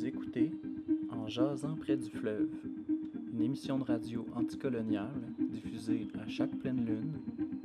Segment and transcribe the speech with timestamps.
[0.00, 0.50] Vous écoutez
[1.10, 2.48] En jasant près du fleuve,
[3.34, 7.12] une émission de radio anticoloniale diffusée à chaque pleine lune,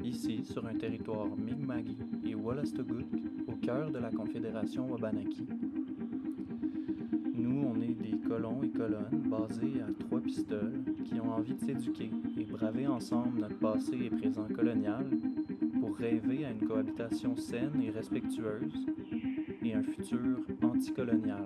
[0.03, 1.85] ici sur un territoire Mi'kmaq
[2.25, 3.05] et Wolastoquk,
[3.47, 5.47] au cœur de la Confédération Wabanaki.
[7.35, 11.61] Nous, on est des colons et colonnes basés à trois pistoles qui ont envie de
[11.61, 15.05] s'éduquer et braver ensemble notre passé et présent colonial
[15.79, 18.87] pour rêver à une cohabitation saine et respectueuse
[19.63, 21.45] et un futur anticolonial.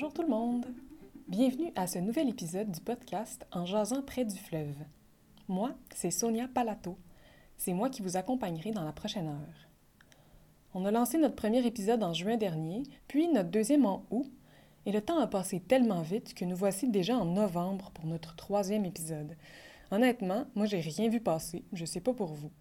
[0.00, 0.64] Bonjour tout le monde!
[1.26, 4.76] Bienvenue à ce nouvel épisode du podcast En jasant près du fleuve.
[5.48, 6.96] Moi, c'est Sonia Palato.
[7.56, 9.68] C'est moi qui vous accompagnerai dans la prochaine heure.
[10.72, 14.30] On a lancé notre premier épisode en juin dernier, puis notre deuxième en août,
[14.86, 18.36] et le temps a passé tellement vite que nous voici déjà en novembre pour notre
[18.36, 19.36] troisième épisode.
[19.90, 21.64] Honnêtement, moi, j'ai rien vu passer.
[21.72, 22.52] Je sais pas pour vous.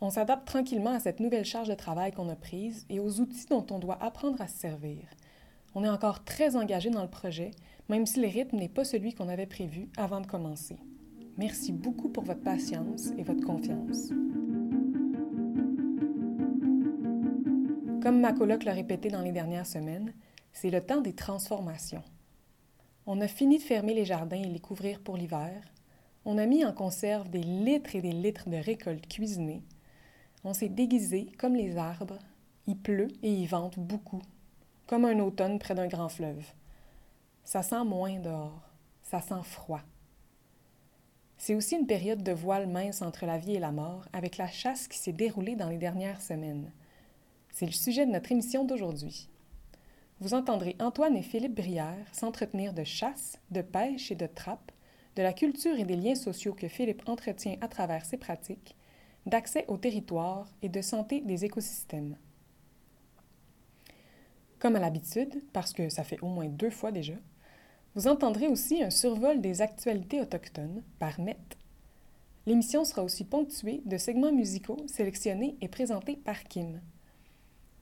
[0.00, 3.46] On s'adapte tranquillement à cette nouvelle charge de travail qu'on a prise et aux outils
[3.50, 5.00] dont on doit apprendre à se servir.
[5.78, 7.50] On est encore très engagé dans le projet,
[7.90, 10.78] même si le rythme n'est pas celui qu'on avait prévu avant de commencer.
[11.36, 14.08] Merci beaucoup pour votre patience et votre confiance.
[18.02, 20.14] Comme ma coloc l'a répété dans les dernières semaines,
[20.50, 22.04] c'est le temps des transformations.
[23.04, 25.62] On a fini de fermer les jardins et les couvrir pour l'hiver,
[26.24, 29.62] on a mis en conserve des litres et des litres de récoltes cuisinées.
[30.42, 32.18] On s'est déguisé comme les arbres.
[32.66, 34.22] Il pleut et il vente beaucoup,
[34.86, 36.44] comme un automne près d'un grand fleuve.
[37.44, 38.60] Ça sent moins dehors.
[39.02, 39.82] Ça sent froid.
[41.38, 44.48] C'est aussi une période de voile mince entre la vie et la mort, avec la
[44.48, 46.72] chasse qui s'est déroulée dans les dernières semaines.
[47.50, 49.28] C'est le sujet de notre émission d'aujourd'hui.
[50.20, 54.72] Vous entendrez Antoine et Philippe Brière s'entretenir de chasse, de pêche et de trappe
[55.16, 58.76] de la culture et des liens sociaux que Philippe entretient à travers ses pratiques,
[59.24, 62.16] d'accès au territoire et de santé des écosystèmes.
[64.58, 67.14] Comme à l'habitude, parce que ça fait au moins deux fois déjà,
[67.94, 71.36] vous entendrez aussi un survol des actualités autochtones par Met.
[72.46, 76.80] L'émission sera aussi ponctuée de segments musicaux sélectionnés et présentés par Kim.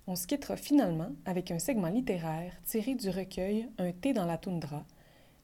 [0.07, 4.39] On se quittera finalement avec un segment littéraire tiré du recueil Un thé dans la
[4.39, 4.85] toundra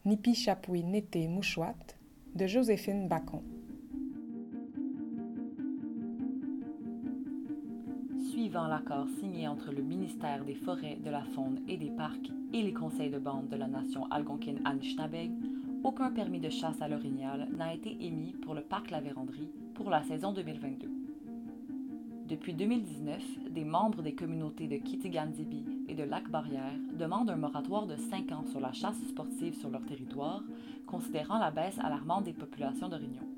[0.05, 1.75] Nipi Chapoui Nété Mouchouat
[2.35, 3.59] de Joséphine Bacon.
[8.50, 12.62] Suivant l'accord signé entre le ministère des Forêts, de la Faune et des Parcs et
[12.62, 15.31] les conseils de bande de la nation algonquine Anishinaabe,
[15.84, 19.89] aucun permis de chasse à l'orignal n'a été émis pour le parc La Vérandrie pour
[19.89, 20.91] la saison 2022.
[22.27, 23.22] Depuis 2019,
[23.53, 28.44] des membres des communautés de Kitigandibi et de Lac-Barrière demandent un moratoire de 5 ans
[28.50, 30.43] sur la chasse sportive sur leur territoire,
[30.89, 33.31] considérant la baisse alarmante des populations d'orignaux.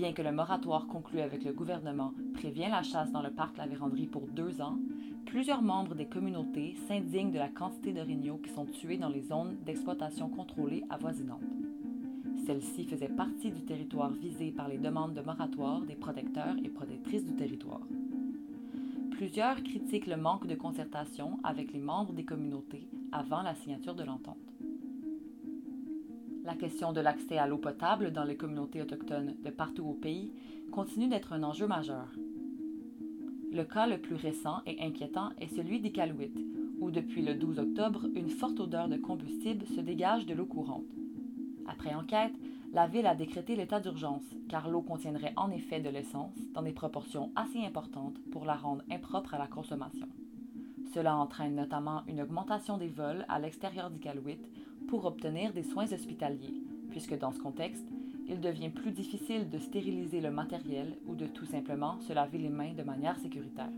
[0.00, 3.66] Bien que le moratoire conclu avec le gouvernement prévient la chasse dans le parc La
[3.66, 4.78] Vérandrie pour deux ans,
[5.26, 9.58] plusieurs membres des communautés s'indignent de la quantité d'orignaux qui sont tués dans les zones
[9.66, 11.42] d'exploitation contrôlées avoisinantes.
[12.46, 17.26] Celle-ci faisait partie du territoire visé par les demandes de moratoire des protecteurs et protectrices
[17.26, 17.86] du territoire.
[19.10, 24.04] Plusieurs critiquent le manque de concertation avec les membres des communautés avant la signature de
[24.04, 24.49] l'entente.
[26.50, 30.32] La question de l'accès à l'eau potable dans les communautés autochtones de partout au pays
[30.72, 32.08] continue d'être un enjeu majeur.
[33.52, 36.32] Le cas le plus récent et inquiétant est celui d'Iqaluit,
[36.80, 40.90] où depuis le 12 octobre, une forte odeur de combustible se dégage de l'eau courante.
[41.68, 42.34] Après enquête,
[42.72, 46.72] la ville a décrété l'état d'urgence, car l'eau contiendrait en effet de l'essence dans des
[46.72, 50.08] proportions assez importantes pour la rendre impropre à la consommation.
[50.94, 54.40] Cela entraîne notamment une augmentation des vols à l'extérieur d'Iqaluit
[54.90, 57.86] pour obtenir des soins hospitaliers, puisque dans ce contexte,
[58.28, 62.48] il devient plus difficile de stériliser le matériel ou de tout simplement se laver les
[62.48, 63.70] mains de manière sécuritaire.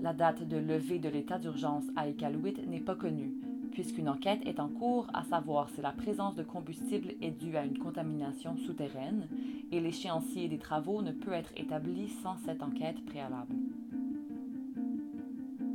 [0.00, 3.34] La date de levée de l'état d'urgence à Iqaluit n'est pas connue,
[3.72, 7.64] puisqu'une enquête est en cours à savoir si la présence de combustible est due à
[7.64, 9.26] une contamination souterraine
[9.72, 13.56] et l'échéancier des travaux ne peut être établi sans cette enquête préalable.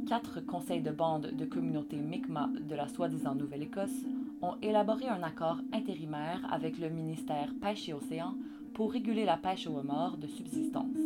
[0.08, 4.06] Quatre conseils de bande de communautés Mi'kmaq de la soi-disant Nouvelle-Écosse
[4.42, 8.36] ont élaboré un accord intérimaire avec le ministère Pêche et Océan
[8.74, 10.98] pour réguler la pêche au homard de subsistance.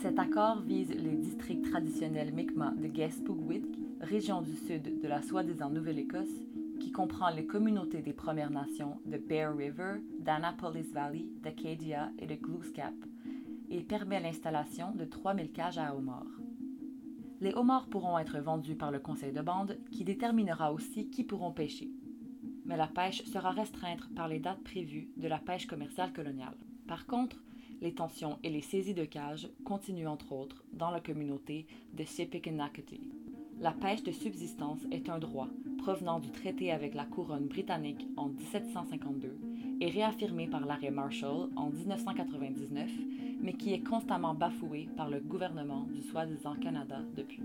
[0.00, 3.64] Cet accord vise les districts traditionnels Mi'kmaq de Guest-Pugwit
[4.02, 6.40] région du sud de la soi-disant Nouvelle-Écosse,
[6.80, 12.34] qui comprend les communautés des Premières Nations de Bear River, d'Annapolis Valley, d'Acadia et de
[12.34, 12.94] Glooscap,
[13.70, 16.41] et permet l'installation de 3000 cages à homards.
[17.42, 21.50] Les homards pourront être vendus par le conseil de bande, qui déterminera aussi qui pourront
[21.50, 21.90] pêcher.
[22.64, 26.56] Mais la pêche sera restreinte par les dates prévues de la pêche commerciale coloniale.
[26.86, 27.42] Par contre,
[27.80, 33.00] les tensions et les saisies de cages continuent entre autres dans la communauté de Shipikanakati.
[33.60, 38.28] La pêche de subsistance est un droit provenant du traité avec la couronne britannique en
[38.28, 39.36] 1752
[39.80, 42.90] et réaffirmé par l'arrêt Marshall en 1999,
[43.40, 47.42] mais qui est constamment bafoué par le gouvernement du soi-disant Canada depuis.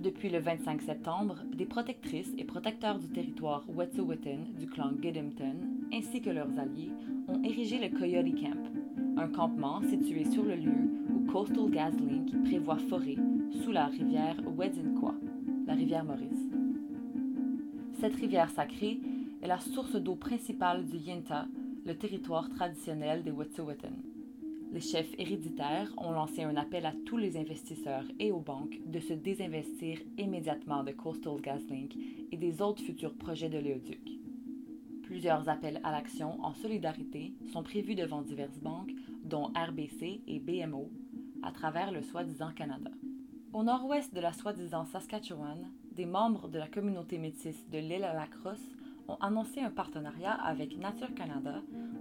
[0.00, 5.56] Depuis le 25 septembre, des protectrices et protecteurs du territoire Wet'suwet'en du clan Gidimton,
[5.92, 6.90] ainsi que leurs alliés,
[7.28, 12.78] ont érigé le Coyote Camp, un campement situé sur le lieu où Coastal GasLink prévoit
[12.78, 13.18] forer
[13.52, 15.14] sous la rivière Wedzinqua,
[15.66, 16.48] la rivière Maurice.
[18.00, 19.00] Cette rivière sacrée
[19.42, 21.46] est la source d'eau principale du Yinta,
[21.84, 24.10] le territoire traditionnel des Wet'suwet'en
[24.72, 29.00] les chefs héréditaires ont lancé un appel à tous les investisseurs et aux banques de
[29.00, 31.96] se désinvestir immédiatement de Coastal GasLink
[32.30, 34.00] et des autres futurs projets de l'éoduc.
[35.02, 38.92] Plusieurs appels à l'action en solidarité sont prévus devant diverses banques,
[39.24, 40.88] dont RBC et BMO,
[41.42, 42.90] à travers le soi-disant Canada.
[43.52, 48.14] Au nord-ouest de la soi-disant Saskatchewan, des membres de la communauté métisse de l'île à
[48.14, 48.62] la Crosse
[49.08, 51.56] ont annoncé un partenariat avec Nature Canada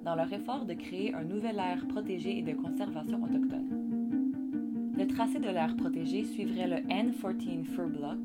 [0.06, 4.94] dans leur effort de créer un nouvel aire protégé et de conservation autochtone.
[4.96, 8.20] Le tracé de l'aire protégée suivrait le N14 Fur Block,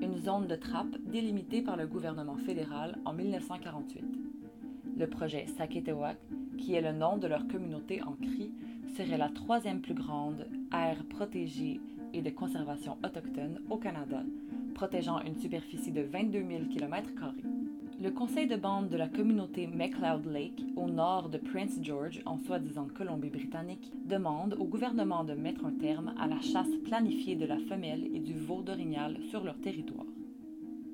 [0.00, 4.04] une zone de trappe délimitée par le gouvernement fédéral en 1948.
[4.96, 6.18] Le projet Saketewak,
[6.56, 8.52] qui est le nom de leur communauté en cri,
[8.96, 11.80] serait la troisième plus grande aire protégée
[12.12, 14.22] et de conservation autochtone au Canada,
[14.74, 17.10] protégeant une superficie de 22 000 km.
[18.00, 22.38] Le conseil de bande de la communauté McLeod Lake, au nord de Prince George, en
[22.38, 27.58] soi-disant Colombie-Britannique, demande au gouvernement de mettre un terme à la chasse planifiée de la
[27.58, 30.06] femelle et du veau d'orignal sur leur territoire.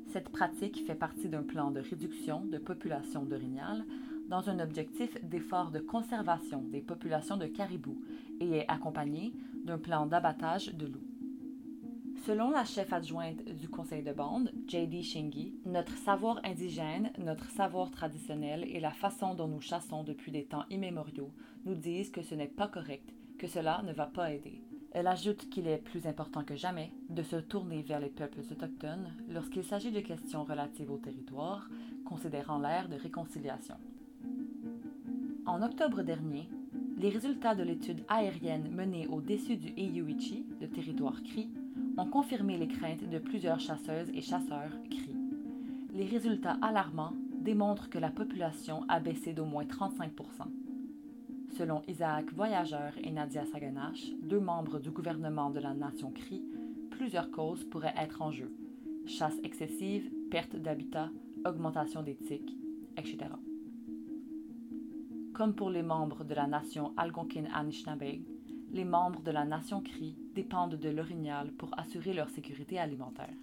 [0.07, 3.85] Cette pratique fait partie d'un plan de réduction de population d'orignal
[4.29, 8.01] dans un objectif d'effort de conservation des populations de caribous
[8.41, 9.33] et est accompagnée
[9.65, 11.15] d'un plan d'abattage de loups.
[12.27, 15.03] Selon la chef adjointe du conseil de bande, J.D.
[15.03, 20.45] Shingi, notre savoir indigène, notre savoir traditionnel et la façon dont nous chassons depuis des
[20.45, 21.33] temps immémoriaux
[21.67, 24.63] nous disent que ce n'est pas correct, que cela ne va pas aider.
[24.93, 29.13] Elle ajoute qu'il est plus important que jamais de se tourner vers les peuples autochtones
[29.29, 31.69] lorsqu'il s'agit de questions relatives au territoire,
[32.07, 33.77] considérant l'ère de réconciliation.
[35.47, 36.49] En octobre dernier,
[36.97, 41.51] les résultats de l'étude aérienne menée au-dessus du Eiyuichi, le territoire Cri,
[41.97, 45.17] ont confirmé les craintes de plusieurs chasseuses et chasseurs cris.
[45.93, 50.11] Les résultats alarmants démontrent que la population a baissé d'au moins 35%
[51.57, 56.43] Selon Isaac Voyageur et Nadia Saganache, deux membres du gouvernement de la nation Cri,
[56.91, 58.51] plusieurs causes pourraient être en jeu
[59.07, 61.11] chasse excessive, perte d'habitat,
[61.45, 62.57] augmentation des tiques,
[62.97, 63.19] etc.
[65.35, 68.21] Comme pour les membres de la nation Algonquin Anishinaabe,
[68.71, 73.35] les membres de la nation Cri dépendent de l'orignal pour assurer leur sécurité alimentaire.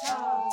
[0.00, 0.47] Talk.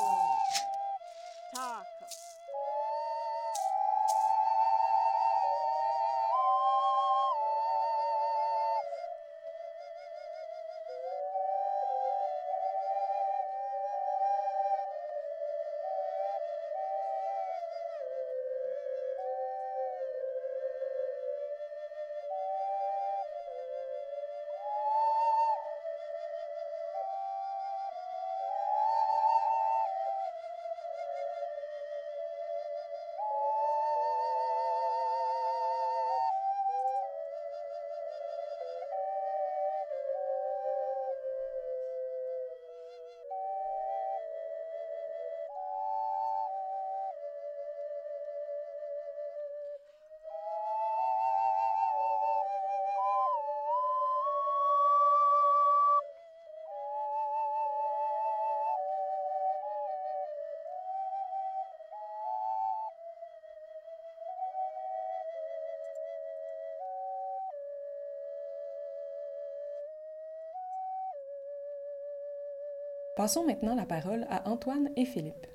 [73.15, 75.47] Passons maintenant la parole à Antoine et Philippe.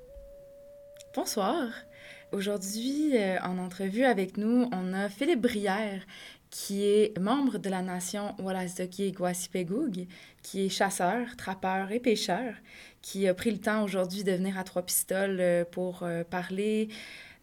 [1.13, 1.67] Bonsoir.
[2.31, 6.01] Aujourd'hui, euh, en entrevue avec nous, on a Philippe Brière,
[6.49, 10.07] qui est membre de la nation Wallastoki Guasipegug,
[10.41, 12.55] qui est chasseur, trappeur et pêcheur,
[13.03, 16.89] qui a pris le temps aujourd'hui de venir à Trois Pistoles euh, pour euh, parler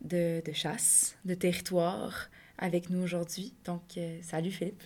[0.00, 3.54] de, de, chasse, de territoire avec nous aujourd'hui.
[3.64, 3.82] Donc,
[4.22, 4.82] salut Philippe.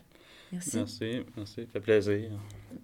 [0.52, 0.76] Merci.
[0.76, 2.30] Merci, merci, ça fait plaisir.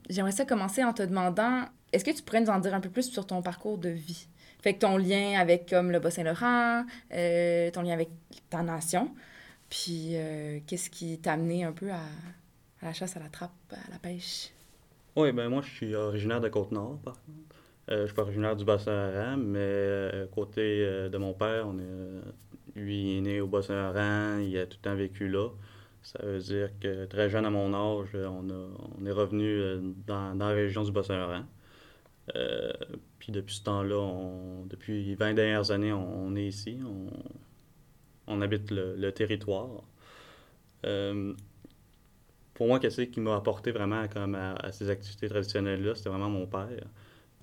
[0.08, 2.90] J'aimerais ça commencer en te demandant est-ce que tu pourrais nous en dire un peu
[2.90, 4.26] plus sur ton parcours de vie?
[4.60, 8.10] Fait que ton lien avec comme le Bas-Saint-Laurent, euh, ton lien avec
[8.50, 9.10] ta nation,
[9.70, 12.02] puis euh, qu'est-ce qui t'a amené un peu à,
[12.82, 14.50] la chasse, à la trappe, à la pêche?
[15.16, 17.56] Oui, ben moi, je suis originaire de Côte-Nord, par contre.
[17.90, 23.20] Euh, je suis originaire du Bas-Saint-Laurent, mais côté de mon père, on est, lui est
[23.20, 25.48] né au Bas-Saint-Laurent, il a tout le temps vécu là.
[26.02, 30.54] Ça veut dire que très jeune à mon âge, on est revenu dans, dans, la
[30.54, 31.44] région du Bas-Saint-Laurent.
[32.36, 32.72] Euh,
[33.18, 36.78] puis depuis ce temps-là, depuis 20 dernières années, on, est ici,
[38.26, 39.82] on, habite le, territoire.
[40.84, 41.34] Euh,
[42.54, 46.46] pour moi, qu'est-ce qui m'a apporté vraiment comme à, ces activités traditionnelles-là, c'était vraiment mon
[46.46, 46.68] père.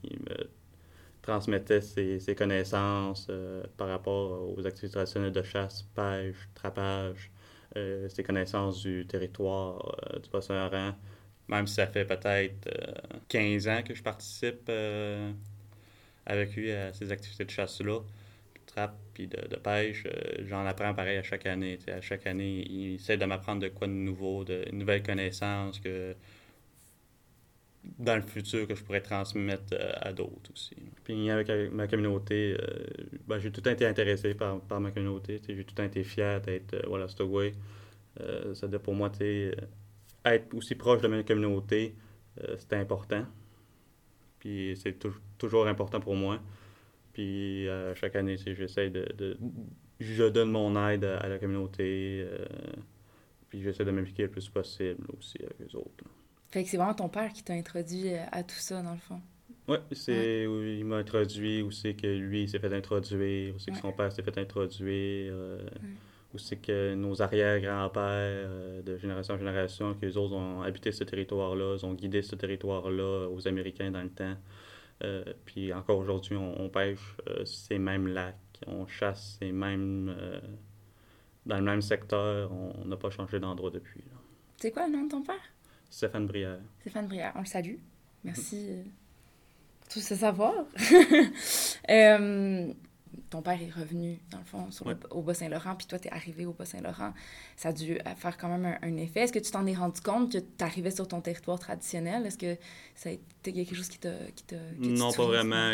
[0.04, 0.50] Il me
[1.22, 7.32] transmettait ses, connaissances euh, par rapport aux activités traditionnelles de chasse, pêche, trapage,
[8.08, 10.56] ses connaissances du territoire, du bassin
[11.48, 12.70] même si ça fait peut-être
[13.30, 15.32] 15 euh, ans que je participe euh,
[16.26, 20.94] avec lui à ces activités de chasse-là, de trappe puis de, pêche, euh, j'en apprends
[20.94, 21.78] pareil à chaque année.
[21.88, 26.16] À chaque année, il essaie de m'apprendre de quoi de nouveau, de nouvelles connaissances que
[28.00, 30.76] dans le futur que je pourrais transmettre à d'autres aussi.
[31.04, 32.58] Puis avec, ma communauté,
[33.28, 35.40] ben, j'ai tout été intéressé par, par ma communauté.
[35.48, 37.54] J'ai tout été fier d'être voilà, Stowaway.
[38.56, 39.54] ça pour moi, tu
[40.26, 41.96] être aussi proche de ma communauté,
[42.44, 43.26] euh, c'est important.
[44.40, 44.98] Puis c'est
[45.38, 46.40] toujours important pour moi.
[47.14, 49.38] Puis euh, chaque année, j'essaie de,
[50.00, 52.26] Je donne mon aide à, la communauté.
[52.28, 52.46] Euh,
[53.50, 56.04] puis j'essaie de m'impliquer le plus possible aussi avec les autres.
[56.52, 59.22] Fait que c'est vraiment ton père qui t'a introduit à tout ça, dans le fond.
[59.68, 63.78] Oui, c'est il m'a introduit, ou c'est que lui s'est fait introduire, ou c'est que
[63.78, 65.34] son père s'est fait introduire
[66.36, 70.92] où c'est que nos arrière-grands-pères, euh, de génération en génération, que les autres ont habité
[70.92, 74.36] ce territoire-là, ont guidé ce territoire-là aux Américains dans le temps.
[75.04, 78.36] Euh, puis encore aujourd'hui, on, pêche euh, ces mêmes lacs,
[78.68, 80.14] on chasse ces mêmes...
[81.46, 84.04] dans le même secteur, on n'a pas changé d'endroit depuis.
[84.58, 85.36] C'est quoi le nom de ton père?
[85.90, 86.60] Stéphane Brière.
[86.82, 87.76] Stéphane Brière, on le salue.
[88.24, 88.84] Merci
[89.82, 90.66] pour tout ce savoir.
[93.30, 96.12] ton père est revenu, dans le fond, sur le- au Bas-Saint-Laurent, puis toi, tu es
[96.12, 97.14] arrivé au Bas-Saint-Laurent.
[97.56, 99.22] Ça a dû euh, faire quand même un, un effet.
[99.22, 102.26] Est-ce que tu t'en es rendu compte que tu arrivais sur ton territoire traditionnel?
[102.26, 102.56] Est-ce que
[102.96, 104.10] ça a été quelque chose qui t'a.
[104.80, 105.72] Non, pas vraiment.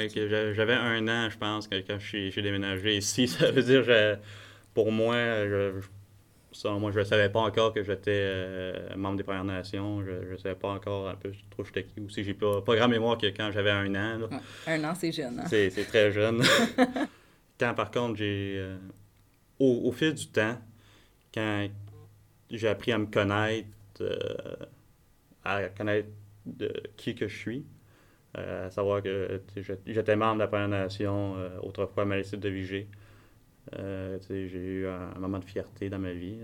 [0.53, 3.27] J'avais un an, je pense, que quand j'ai déménagé ici.
[3.27, 4.15] Ça veut dire, je-
[4.73, 5.71] pour moi, je,
[6.79, 10.03] moi, je ne savais pas encore que j'étais euh, membre des Premières Nations.
[10.03, 12.23] Je ne savais pas encore un peu trop j'étais qui aussi.
[12.23, 14.17] J'ai pas, pas grand mémoire que quand j'avais un an.
[14.19, 14.27] là.
[14.27, 15.39] Ouais, Un an, c'est jeune.
[15.39, 15.45] Hein?
[15.49, 16.43] C'est très jeune.
[17.61, 18.55] quand, par contre, j'ai...
[18.57, 18.77] euh,
[19.59, 20.57] au, fil du temps,
[21.31, 21.69] quand
[22.49, 23.67] j'ai appris à me connaître,
[24.01, 24.55] euh,
[25.45, 26.09] à connaître
[26.47, 27.65] de qui que je suis,
[28.37, 29.41] euh, à savoir que
[29.85, 32.87] j'étais- membre de la Première Nation autrefois à Malécite de Vigée.
[33.71, 36.39] J'ai eu un, moment de fierté dans ma vie.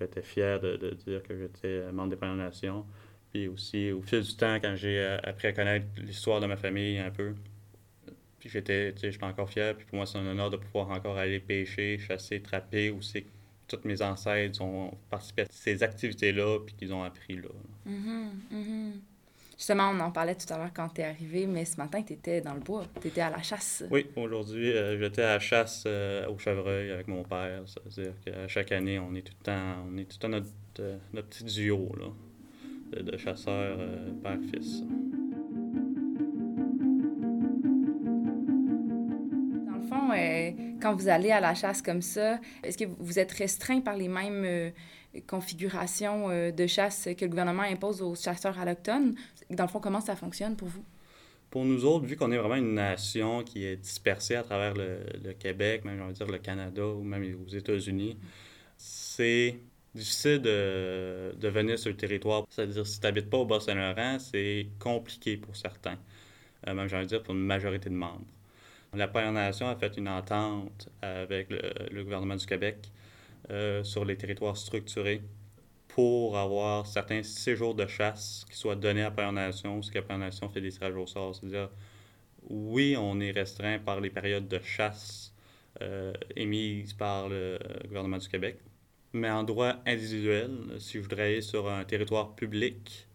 [0.00, 2.84] J'étais fier de, dire que j'étais membre des Premières Nations.
[3.30, 6.98] Puis aussi, au fil du temps, quand j'ai appris à connaître l'histoire de ma famille
[6.98, 7.36] un peu,
[8.40, 9.76] puis j'étais, tu sais, j'étais encore fier.
[9.76, 13.28] Puis pour moi, c'est un honneur de pouvoir encore aller pêcher, chasser, trapper, aussi que
[13.68, 17.50] tous mes ancêtres ont participé à ces activités-là, puis qu'ils ont appris là.
[17.84, 18.92] Mhm, mhm.
[19.56, 22.14] Justement, on en parlait tout à l'heure quand tu es arrivé, mais ce matin, tu
[22.14, 23.84] étais dans le bois, tu étais à la chasse.
[23.90, 27.60] Oui, aujourd'hui, euh, j'étais à la chasse euh, au chevreuil avec mon père.
[27.66, 30.48] C'est-à-dire qu'à chaque année, on est tout le temps, on est tout le temps notre,
[30.78, 32.06] euh, notre petit duo là,
[32.92, 34.82] de, de chasseurs euh, père-fils.
[40.80, 44.08] Quand vous allez à la chasse comme ça, est-ce que vous êtes restreint par les
[44.08, 44.70] mêmes euh,
[45.26, 49.14] configurations euh, de chasse que le gouvernement impose aux chasseurs autochtones?
[49.50, 50.84] Dans le fond, comment ça fonctionne pour vous?
[51.50, 55.32] Pour nous autres, vu qu'on est vraiment une nation qui est dispersée à travers le,
[55.38, 58.16] Québec, même envie de dire le Canada ou même aux États-Unis,
[58.76, 59.58] c'est
[59.92, 62.44] difficile de, de venir sur le territoire.
[62.48, 65.98] C'est-à-dire, si tu n'habites pas au Bas-Saint-Laurent, c'est compliqué pour certains,
[66.68, 68.26] Euh, même j'ai envie dire pour une majorité de membres.
[68.92, 72.90] La Première Nation a fait une entente avec le, gouvernement du Québec
[73.48, 75.22] euh, sur les territoires structurés
[75.88, 79.98] pour avoir certains séjours de chasse qui soient donnés à la Première Nation, ce que
[79.98, 81.36] la Première Nation fait des tirages au sort.
[81.36, 81.70] C'est-à-dire,
[82.48, 85.32] oui, on est restreint par les périodes de chasse
[85.82, 88.58] euh, émises par le gouvernement du Québec,
[89.12, 93.06] mais en droit individuel, si je voudrais aller sur un territoire public,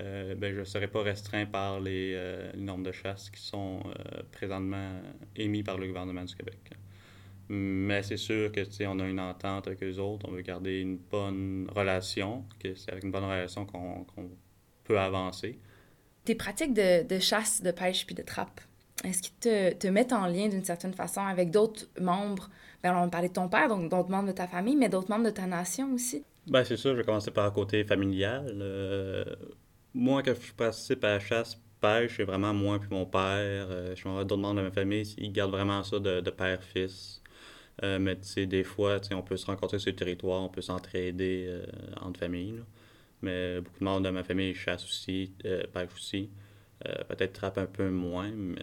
[0.00, 3.40] euh, ben, je ne serais pas restreint par les, euh, les normes de chasse qui
[3.40, 4.92] sont euh, présentement
[5.34, 6.58] émises par le gouvernement du Québec.
[7.48, 10.98] Mais c'est sûr que on a une entente avec eux autres, on veut garder une
[10.98, 14.06] bonne relation, que c'est avec une bonne relation qu'on
[14.84, 15.58] peut avancer.
[16.24, 18.60] Tes pratiques de, de chasse, de pêche puis de trappe,
[19.02, 22.50] est-ce qu'ils te, te mettent en lien d'une certaine façon avec d'autres membres?
[22.82, 25.24] Ben, on parlait de ton père, donc d'autres membres de ta famille, mais d'autres membres
[25.24, 26.24] de ta nation aussi.
[26.48, 28.54] Ben, c'est sûr, je vais commencer par le côté familial.
[29.94, 33.20] Moi, quand je participe à la chasse, pêche, c'est vraiment moi puis mon père.
[33.22, 37.22] Euh, je suis d'autres membres de ma famille, ils gardent vraiment ça de, de père-fils.
[37.84, 40.62] Euh, mais tu sais, des fois, on peut se rencontrer sur le territoire, on peut
[40.62, 41.64] s'entraider euh,
[42.00, 42.52] entre familles.
[42.52, 42.62] là.
[43.22, 45.32] Mais beaucoup de membres de ma famille chassent aussi,
[45.72, 46.30] pêchent aussi.
[47.08, 48.62] Peut-être trappent un peu moins, mais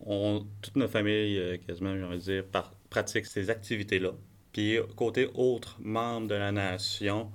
[0.00, 4.12] on, toute notre famille, quasiment, j'ai envie de dire, par- pratique ces activités-là.
[4.52, 7.30] Puis côté autres membres de la nation,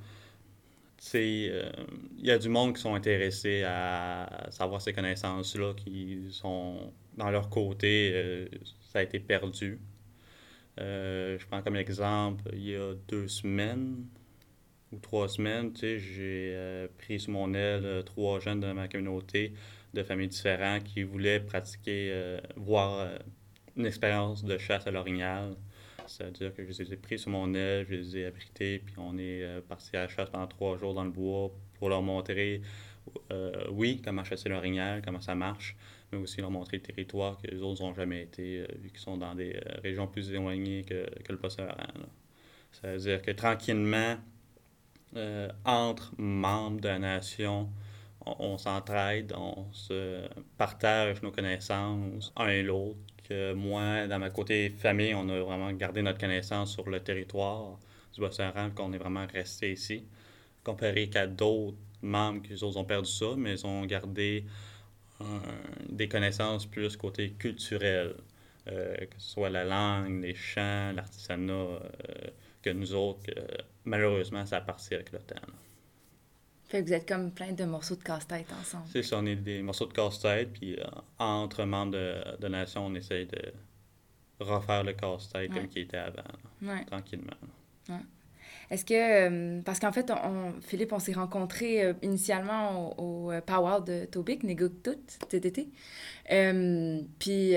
[1.15, 1.71] euh,
[2.17, 7.29] il y a du monde qui sont intéressés à savoir ces connaissances-là, qui sont dans
[7.29, 8.47] leur côté, euh,
[8.91, 9.79] ça a été perdu.
[10.79, 14.05] Euh, je prends comme exemple, il y a deux semaines
[14.91, 19.53] ou trois semaines, j'ai pris sous mon aile trois jeunes de ma communauté
[19.93, 23.07] de familles différentes qui voulaient pratiquer, voir
[23.77, 25.55] une expérience de chasse à l'orignal.
[26.10, 29.17] C'est-à-dire que je les ai pris sous mon aile, je les ai abrités, puis on
[29.17, 32.62] est euh, parti à la chasse pendant trois jours dans le bois pour leur montrer,
[33.32, 35.76] euh, oui, comment chasser l'orignal, comment ça marche,
[36.12, 39.00] mais aussi leur montrer le territoire que les autres n'ont jamais été, euh, vu qu'ils
[39.00, 41.78] sont dans des euh, régions plus éloignées que, que le là.
[42.72, 44.17] C'est-à-dire que tranquillement,
[45.65, 47.69] entre membres de la nation,
[48.26, 53.00] on, on s'entraide, on se partage nos connaissances un et l'autre.
[53.32, 57.78] Moi, dans ma côté famille, on a vraiment gardé notre connaissance sur le territoire
[58.13, 60.04] du Bas-Saint-Laurent, qu'on est vraiment resté ici.
[60.63, 64.46] Comparé qu'à d'autres membres qui ont perdu ça, mais ils ont gardé
[65.89, 68.15] des connaissances plus côté culturel,
[68.68, 71.80] euh, que ce soit la langue, les chants, l'artisanat, euh,
[72.62, 73.32] que nous autres,
[73.86, 75.36] malheureusement, ça a parti avec le temps.
[76.69, 78.86] Fait que vous êtes comme plein de morceaux de casse-tête ensemble.
[78.91, 80.86] C'est ça, on est des morceaux de casse-tête, puis euh,
[81.17, 83.41] entre membres de, de nation, on essaye de
[84.39, 85.58] refaire le casse-tête Ouais.
[85.58, 86.21] comme il était avant,
[86.62, 86.86] Ouais.
[86.86, 87.34] tranquillement.
[87.88, 87.99] là.
[88.71, 93.32] Est-ce que, euh, parce qu'en fait, on, on- Philippe, on s'est rencontrés euh, initialement au,
[93.34, 94.43] au Powwow de Tobic,
[95.38, 95.69] été.
[96.32, 97.53] Euh, puis,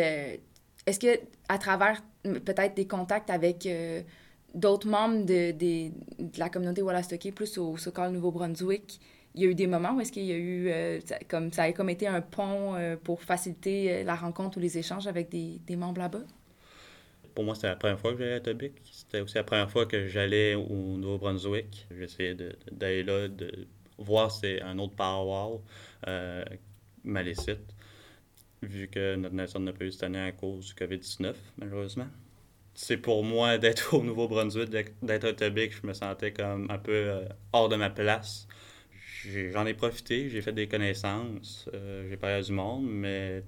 [0.87, 1.21] est-ce que
[1.51, 3.69] à travers peut-être des contacts avec
[4.55, 5.91] d'autres membres de,
[6.39, 9.01] la communauté Wallastoké, plus au Sokal Nouveau-Brunswick,
[9.35, 11.63] il y a eu des moments où est-ce qu'il y a eu, euh, comme ça
[11.63, 15.31] a comme été un pont euh, pour faciliter euh, la rencontre ou les échanges avec
[15.31, 16.23] des, membres là-bas?
[17.35, 18.75] Pour moi, c'était la première fois que j'allais à Tobic.
[18.91, 21.87] C'était aussi la première fois que j'allais au Nouveau-Brunswick.
[21.97, 22.37] J'essayais
[22.71, 25.61] d'aller là, de voir c'est un autre power
[26.09, 26.45] euh,
[27.05, 27.75] malécite,
[28.63, 32.09] vu que notre nation n'a pas eu cette année à cause du COVID-19, malheureusement
[32.75, 34.71] c'est pour moi d'être au Nouveau-Brunswick,
[35.03, 38.47] d'être à Tobic, je me sentais comme un peu euh, hors de ma place.
[39.53, 43.45] J'en ai, profité, j'ai fait des connaissances, euh, j'ai parlé à du monde, mais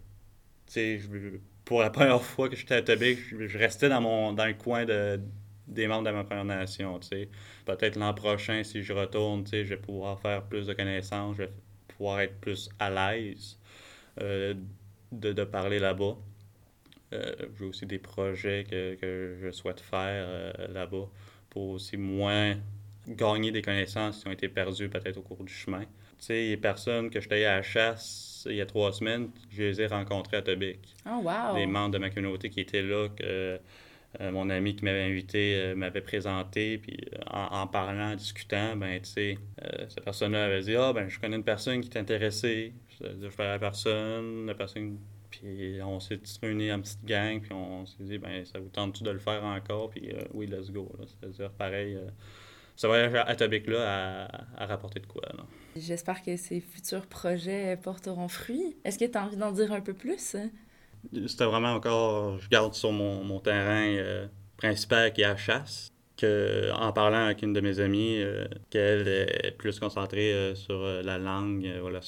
[1.64, 4.84] pour la première fois que j'étais à Tobic, je, restais dans, mon, dans le coin
[4.84, 5.20] de,
[5.66, 7.00] des membres de ma Première Nation.
[7.64, 11.52] Peut-être l'an prochain, si je retourne, je vais pouvoir faire plus de connaissances, je vais
[11.88, 13.58] pouvoir être plus à l'aise
[14.20, 14.54] euh,
[15.12, 16.16] de, de parler là-bas.
[17.12, 21.08] Euh, j'ai aussi des projets que, que je souhaite faire euh, là-bas
[21.50, 22.56] pour aussi moins
[23.06, 25.82] gagner des connaissances qui ont été perdues peut-être au cours du chemin.
[25.82, 29.62] Tu sais, les personnes que j'étais à la chasse il y a trois semaines, je
[29.62, 30.78] les ai rencontrées à Tobic.
[31.06, 31.54] Oh, wow!
[31.54, 33.58] Des membres de ma communauté qui étaient là, que
[34.20, 39.10] euh, mon ami qui m'avait invité m'avait présenté, puis en, parlant, en discutant, ben, tu
[39.10, 39.38] sais,
[39.88, 42.72] cette personne-là avait dit Ah, ben, je connais une personne qui t'intéressait.
[43.00, 44.98] Je, à la personne, la personne
[45.38, 49.02] puis on s'est réunis en petite gang, puis on s'est dit, ben ça vous tente-tu
[49.02, 49.90] de le faire encore?
[49.90, 50.90] Puis euh, oui, let's go.
[51.06, 52.08] C'est-à-dire, pareil, euh,
[52.76, 55.22] ça va à Tobic-là à, rapporter de quoi.
[55.76, 58.76] J'espère que ces futurs projets porteront fruit.
[58.84, 60.36] Est-ce que tu as envie d'en dire un peu plus?
[61.26, 65.90] C'était vraiment encore, je garde sur mon, mon terrain euh, principal qui est la chasse.
[66.16, 68.22] Que, en parlant avec une de mes amies,
[68.70, 72.02] qu'elle est plus concentrée sur la langue, voilà,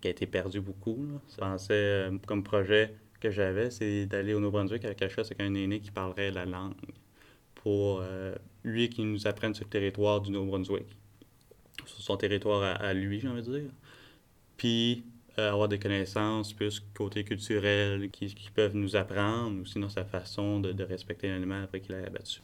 [0.00, 1.06] qui a été perdu beaucoup.
[1.40, 1.56] Là.
[1.70, 5.80] Euh, comme projet que j'avais, c'est d'aller au Nouveau-Brunswick avec la chasse avec un aîné
[5.80, 6.74] qui parlerait la langue
[7.54, 8.34] pour euh,
[8.64, 10.86] lui qui nous apprenne sur le territoire du Nouveau-Brunswick,
[11.84, 13.70] sur son territoire à, lui, j'ai envie de dire.
[14.56, 15.04] Puis
[15.38, 20.60] euh, avoir des connaissances plus côté culturel qui, peuvent nous apprendre, ou sinon sa façon
[20.60, 22.40] de, respecter l'animal après qu'il ait abattu.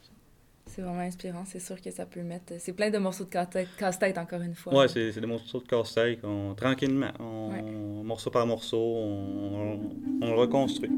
[0.74, 1.44] C'est vraiment inspirant.
[1.44, 2.54] C'est sûr que ça peut mettre.
[2.58, 4.72] C'est plein de morceaux de casse-tête, encore une fois.
[4.74, 6.20] Oui, c'est des morceaux de casse-tête.
[6.56, 7.12] Tranquillement,
[8.02, 9.80] morceau par morceau, on,
[10.22, 10.90] on le reconstruit.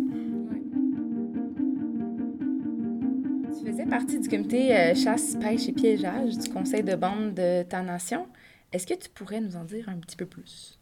[3.58, 7.64] Tu faisais partie du comité euh, chasse, pêche et piégeage du conseil de bande de
[7.64, 8.28] ta nation.
[8.72, 10.78] Est-ce que tu pourrais nous en dire un petit peu plus?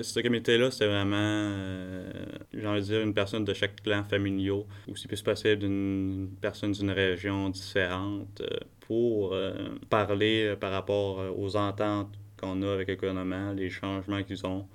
[0.00, 2.10] Ce comité-là, c'est vraiment, euh,
[2.52, 6.72] j'ai envie de dire, une personne de chaque clan familial, aussi plus possible d'une personne
[6.72, 9.52] d'une région différente, euh, pour euh,
[9.90, 14.66] parler par rapport aux ententes qu'on a avec le gouvernement, les changements qu'ils ont,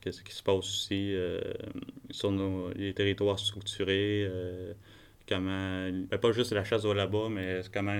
[0.00, 1.14] qu'est-ce qui se passe aussi
[2.10, 4.28] sur nos, les territoires structurés,
[5.28, 7.94] comment, ben, pas juste la chasse au là-bas, mais comment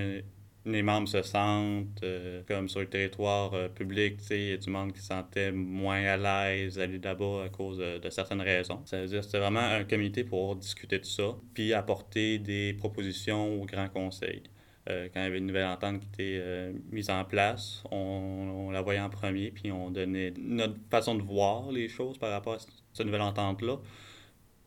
[0.65, 4.71] les membres se sentent euh, comme sur le territoire euh, public, il y a du
[4.71, 8.83] monde qui se sentait moins à l'aise d'aller là-bas à cause de, certaines raisons.
[8.85, 13.61] Ça veut dire c'était vraiment un comité pour discuter de ça, puis apporter des propositions
[13.61, 14.43] au Grand Conseil.
[14.91, 18.83] Euh, quand il y avait une nouvelle entente qui était mise en place, on, la
[18.83, 22.59] voyait en premier, puis on donnait notre façon de voir les choses par rapport à
[22.59, 23.79] cette nouvelle entente-là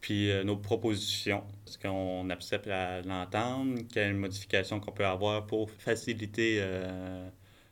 [0.01, 1.43] puis euh, nos propositions.
[1.67, 3.81] Est-ce qu'on accepte l'entendre?
[3.93, 7.29] Quelles modifications qu'on peut avoir pour faciliter euh,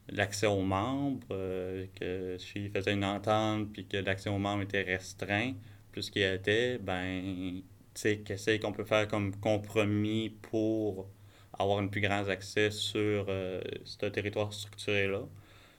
[0.10, 1.28] l'accès aux membres?
[1.32, 5.54] Euh, que s'il faisait une entente puis que l'accès aux membres était restreint,
[5.92, 7.62] plus qu'il était, ben,
[7.96, 11.10] tu qu'est-ce qu'on peut faire comme compromis pour
[11.58, 13.26] avoir un plus grand accès sur
[13.84, 15.24] ce territoire structuré-là?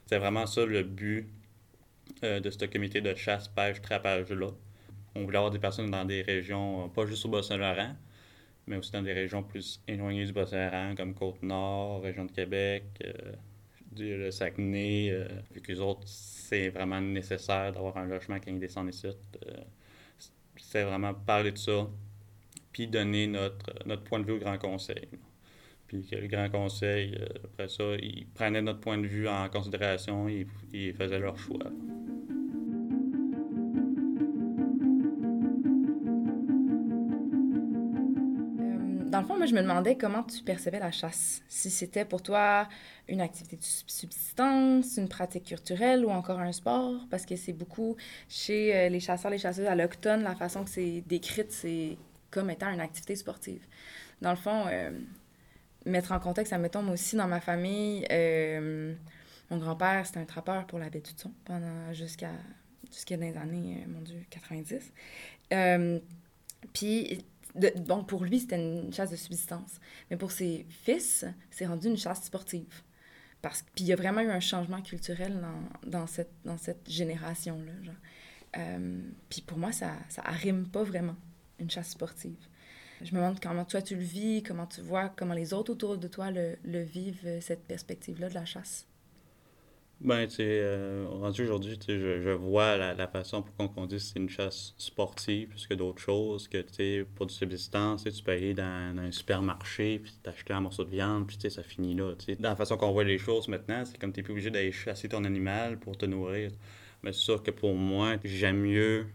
[0.06, 1.28] C'est vraiment ça le but
[2.22, 4.50] de ce comité de chasse, pêche, trapage-là
[5.14, 7.94] on voulait avoir des personnes dans des régions, euh, pas juste au Bas-Saint-Laurent,
[8.66, 13.32] mais aussi dans des régions plus éloignées du Bas-Saint-Laurent, comme Côte-Nord, région de Québec, euh,
[13.98, 15.10] le Saguenay.
[15.10, 19.08] Euh, vu que les autres, c'est vraiment nécessaire d'avoir un logement quand ils descendent ici.
[20.56, 21.88] c'est vraiment parler de ça,
[22.72, 25.08] puis donner notre, notre point de vue au Grand Conseil.
[25.88, 30.28] Puis que le Grand Conseil, après ça, ils prenaient notre point de vue en considération,
[30.28, 31.66] et ils faisaient leur choix.
[39.10, 41.42] Dans le fond, moi, je me demandais comment tu percevais la chasse.
[41.48, 42.68] Si c'était pour toi
[43.08, 47.96] une activité de subsistance, une pratique culturelle ou encore un sport, parce que c'est beaucoup
[48.28, 51.98] chez euh, les chasseurs, les chasseuses allochtones, la façon que c'est décrite, c'est
[52.30, 53.66] comme étant une activité sportive.
[54.22, 54.92] Dans le fond, euh,
[55.86, 58.94] mettre en contexte, admettons, moi aussi, dans ma famille, euh,
[59.50, 62.30] mon grand-père, c'était un trappeur pour la baie du Son pendant jusqu'à
[62.92, 64.92] jusqu'à dans les années, mon Dieu, 90.
[66.72, 69.80] Puis, bon, pour lui, c'était une chasse de subsistance.
[70.10, 72.82] Mais pour ses fils, c'est rendu une chasse sportive.
[73.42, 75.42] Parce, puis il y a vraiment eu un changement culturel
[75.86, 76.30] dans, cette,
[76.86, 77.92] génération-là.
[78.58, 80.22] Euh, puis pour moi, ça, ça
[80.72, 81.16] pas vraiment,
[81.58, 82.36] une chasse sportive.
[83.02, 85.96] Je me demande comment toi tu le vis, comment tu vois, comment les autres autour
[85.96, 88.86] de toi le, vivent, cette perspective-là de la chasse.
[90.02, 93.84] Ben, tu sais, euh, rendu aujourd'hui, tu je, je, vois la, la façon pour qu'on
[93.84, 97.34] dise que c'est une chasse sportive plus que d'autres choses, que, tu sais, pour du
[97.34, 101.42] subsistance, tu peux aller dans, un supermarché, puis t'acheter un morceau de viande, puis, tu
[101.42, 102.36] sais, ça finit là, tu sais.
[102.36, 105.06] Dans la façon qu'on voit les choses maintenant, c'est comme t'es plus obligé d'aller chasser
[105.06, 106.50] ton animal pour te nourrir.
[107.02, 109.06] Mais c'est sûr que pour moi, j'aime mieux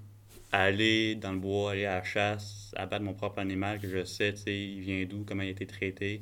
[0.52, 4.34] aller dans le bois, aller à la chasse, abattre mon propre animal que je sais,
[4.34, 6.22] tu sais, il vient d'où, comment il a été traité,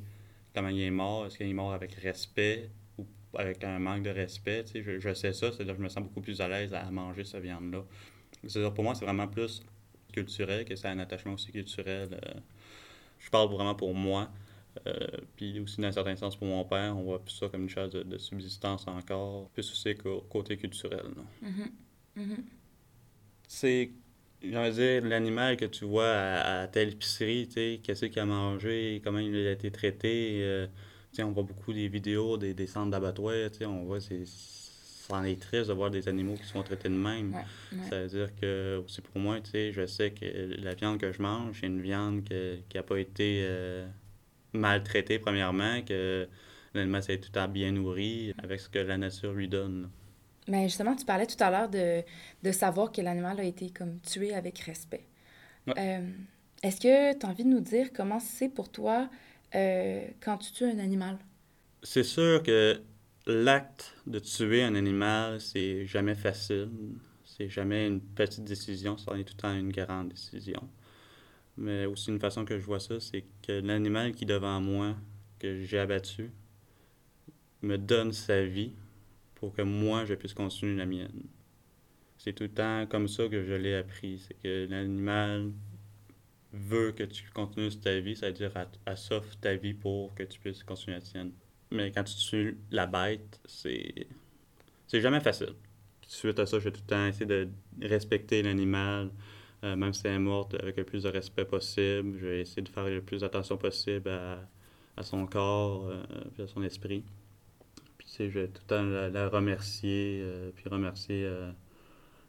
[0.56, 2.70] comment il est mort, est-ce qu'il est mort avec respect
[3.38, 5.90] avec un manque de respect, tu sais, je, je sais ça, c'est-à-dire que je me
[5.90, 7.84] sens beaucoup plus à l'aise à manger cette viande-là.
[8.46, 9.62] C'est-à-dire pour moi, c'est vraiment plus
[10.12, 12.10] culturel que c'est un attachement aussi culturel.
[12.12, 12.40] Euh,
[13.20, 14.30] je parle vraiment pour moi.
[14.88, 14.94] Euh,
[15.36, 17.70] puis aussi, dans un certain sens, pour mon père, on voit plus ça comme une
[17.70, 19.96] chose de, de subsistance encore, plus aussi
[20.30, 21.06] côté culturel.
[21.42, 21.72] Mm -hmm.
[22.16, 22.44] Mm -hmm.
[23.48, 23.92] C'est
[24.44, 28.06] j'ai envie de dire, l'animal que tu vois à, à telle épicerie, tu sais, qu'est-ce
[28.08, 30.40] qu'il a mangé, comment il a été traité.
[30.44, 30.68] Euh,
[31.20, 35.68] on voit beaucoup des vidéos des, des centres d'abattoirs, on voit, c'est, c'en est triste
[35.68, 37.34] de voir des animaux qui sont traités de même.
[37.34, 37.42] Ouais,
[37.74, 37.90] ouais.
[37.90, 40.26] Ça veut dire que, aussi pour moi, tu sais, je sais que
[40.62, 43.86] la viande que je mange, c'est une viande que, qui n'a pas été euh,
[44.54, 46.28] maltraitée, premièrement, que
[46.74, 49.90] l'animal s'est tout à bien nourri avec ce que la nature lui donne.
[50.48, 52.02] Mais justement, tu parlais tout à l'heure de,
[52.42, 55.06] de savoir que l'animal a été comme tué avec respect.
[55.68, 55.74] Ouais.
[55.78, 56.10] Euh,
[56.64, 59.10] Est-ce que tu as envie de nous dire comment c'est pour toi
[59.56, 61.18] euh, quand tu tues un animal?
[61.82, 62.82] C'est sûr que
[63.26, 66.70] l'acte de tuer un animal, c'est jamais facile.
[67.26, 70.70] C'est jamais une petite décision, ça en est tout le temps une grande décision.
[71.58, 74.96] Mais aussi une façon que je vois ça, c'est que l'animal qui est devant moi,
[75.40, 76.32] que j'ai abattu,
[77.62, 78.74] me donne sa vie
[79.36, 81.24] pour que moi, je puisse continuer la mienne.
[82.18, 84.20] C'est tout le temps comme ça que je l'ai appris.
[84.20, 85.52] C'est que l'animal
[86.54, 88.52] veut que tu continues ta vie, c'est-à-dire
[88.86, 91.32] elle s'offre ta vie pour que tu puisses continuer la tienne.
[91.72, 94.08] Mais quand tu tues la bête, c'est
[94.88, 95.56] c'est jamais facile.
[96.08, 97.50] Suite à ça, j'ai tout le temps essayé de
[97.82, 99.12] respecter l'animal,
[99.64, 102.18] euh, même si elle est morte, avec le plus de respect possible.
[102.20, 104.48] Je vais essayer de faire le plus d'attention possible à,
[104.98, 106.04] à son corps euh,
[106.38, 107.04] et à son esprit
[108.14, 111.52] sais, je vais tout le temps la, remercier, euh, puis remercier euh,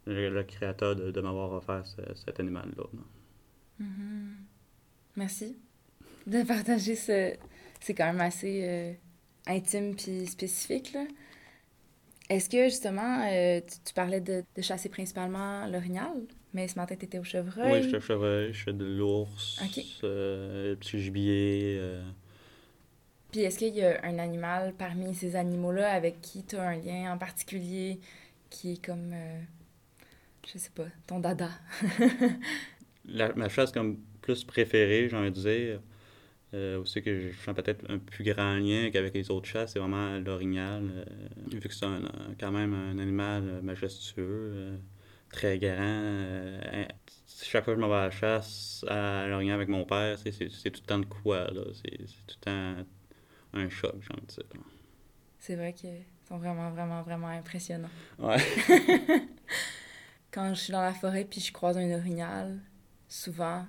[0.07, 2.83] le, créateur de, m'avoir offert ce, cet animal-là.
[2.91, 3.14] Mm
[3.83, 4.35] -hmm.
[5.15, 5.57] Merci
[6.27, 7.35] de partager ce...
[7.79, 8.93] C'est quand même assez euh,
[9.47, 11.05] intime puis spécifique, là.
[12.27, 16.13] Est-ce que, justement, euh, tu, tu, parlais de, de, chasser principalement l'orignal,
[16.55, 17.71] mais ce matin, tu étais au chevreuil?
[17.71, 19.85] Oui, je suis au chevreuil, je fais de l'ours, okay.
[20.03, 21.79] euh, petit gibier...
[23.35, 26.77] Puis est-ce qu'il y a un animal parmi ces animaux-là avec qui tu as un
[26.77, 27.99] lien en particulier
[28.49, 29.41] qui est comme, euh,
[30.47, 31.49] je sais pas, ton dada?
[33.07, 35.79] La, ma chasse comme plus préférée, j'ai envie de dire,
[36.53, 39.79] euh, aussi que je sens peut-être un plus grand lien qu'avec les autres chasses, c'est
[39.79, 40.83] vraiment l'orignal.
[40.95, 41.05] Euh,
[41.51, 41.85] vu que c'est
[42.39, 44.77] quand même un animal majestueux, euh,
[45.29, 46.59] très grand.
[47.43, 50.31] chaque fois que je m'en vais à la chasse à l'orignal avec mon père, c'est
[50.31, 51.63] tout le temps de quoi, là.
[51.73, 52.85] C'est tout le temps
[53.53, 54.45] un choc, j'ai envie de dire.
[55.39, 57.89] C'est vrai qu'ils sont vraiment, vraiment, vraiment impressionnants.
[58.17, 58.37] Ouais.
[60.31, 62.59] Quand je suis dans la forêt puis je croise un orignal,
[63.07, 63.65] souvent,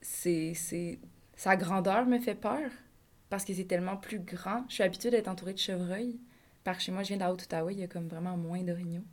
[0.00, 0.98] c'est, c'est...
[1.36, 2.70] sa grandeur me fait peur
[3.30, 4.64] parce que c'est tellement plus grand.
[4.68, 6.18] Je suis habituée d'être entourée de chevreuils.
[6.62, 9.04] Par chez moi, je viens de la Haute-Outaouais, il y a comme vraiment moins d'orignaux.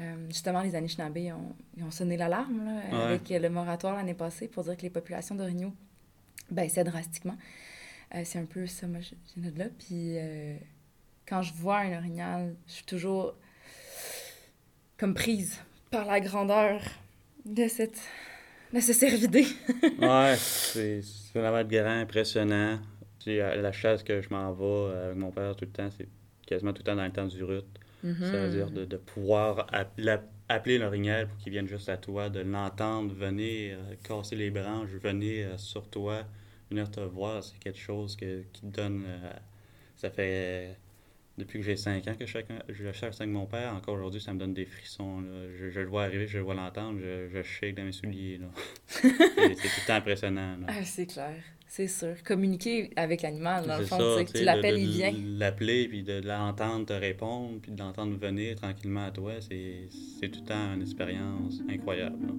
[0.00, 3.04] Euh, justement, les Anishinaabe ont, ils ont sonné l'alarme là, ouais.
[3.04, 5.74] avec le moratoire l'année passée pour dire que les populations d'orignaux
[6.50, 7.36] baissaient drastiquement.
[8.14, 9.66] Euh, c'est un peu ça, moi, je viens de là.
[9.78, 10.56] Puis euh,
[11.26, 13.34] quand je vois un orignal, je suis toujours
[14.96, 15.58] comme prise
[15.90, 16.80] par la grandeur
[17.44, 18.00] de cette
[18.72, 19.44] de ce cervidé.
[20.00, 21.00] ouais, c'est
[21.34, 22.78] vraiment grand, impressionnant.
[23.20, 26.08] Puis, la chasse que je m'en vais avec mon père tout le temps, c'est
[26.46, 27.64] quasiment tout le temps dans le temps du rut.
[28.02, 28.30] Mm -hmm.
[28.30, 30.16] Ça veut dire de, de pouvoir appeler,
[30.48, 34.90] appeler l'orignal pour qu'il vienne juste à toi, de l'entendre venir euh, casser les branches,
[35.02, 36.24] venir sur toi
[36.70, 39.04] venir te voir, c'est quelque chose que, qui te donne.
[39.06, 39.32] Euh,
[39.96, 40.76] ça fait.
[41.38, 44.32] Depuis que j'ai 5 ans que je, je cherche avec mon père, encore aujourd'hui, ça
[44.34, 45.22] me donne des frissons.
[45.56, 48.40] Je, je, le vois arriver, je le vois l'entendre, je, je shake dans mes souliers.
[48.86, 50.56] c'est tout le temps impressionnant.
[50.66, 51.36] Ah, c'est clair,
[51.68, 52.20] c'est sûr.
[52.24, 55.14] Communiquer avec l'animal, dans le fond, ça, que tu l'appelles, il vient.
[55.38, 59.88] L'appeler, puis de l'entendre te répondre, puis de l'entendre venir tranquillement à toi, c'est
[60.28, 62.26] tout le temps une expérience incroyable.
[62.26, 62.32] Là.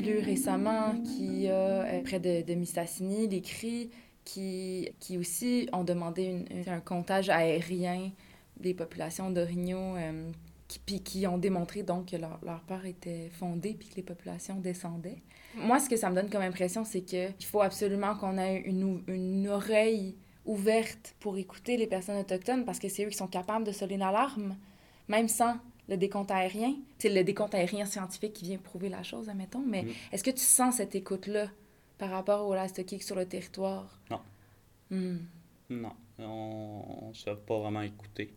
[0.00, 3.90] lu récemment qu'il y a euh, près de, de Mistassini cris
[4.24, 8.10] qui, qui aussi ont demandé une- un comptage aérien
[8.58, 10.30] des populations d'orignaux euh,
[10.68, 14.02] qui, puis qui ont démontré donc que leur, leur peur était fondée puis que les
[14.02, 15.22] populations descendaient.
[15.56, 19.02] Moi, ce que ça me donne comme impression, c'est qu'il faut absolument qu'on ait une,
[19.08, 20.14] une oreille
[20.46, 23.96] ouverte pour écouter les personnes autochtones parce que c'est eux qui sont capables de sonner
[23.96, 24.56] l'alarme,
[25.08, 25.56] même sans
[25.88, 26.74] le décompte aérien.
[26.98, 29.88] C'est le décompte aérien scientifique qui vient prouver la chose, admettons, mais Mm.
[30.12, 31.48] est-ce que tu sens cette écoute-là
[32.00, 34.00] par rapport au Lastokik sur le territoire?
[34.10, 34.20] Non.
[34.90, 35.18] Hmm.
[35.68, 38.34] Non, on ne se fait pas vraiment écouter.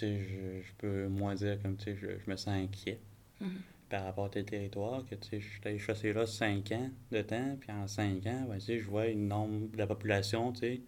[0.00, 3.00] Je, je peux moins dire comme, je, je me sens inquiet
[3.40, 3.60] Mhm.
[3.88, 7.56] par rapport à tes territoires, que, je suis allé chasser là 5 ans de temps,
[7.58, 10.80] puis en 5 ans, ben, je vois une nombre de la population, tu sais,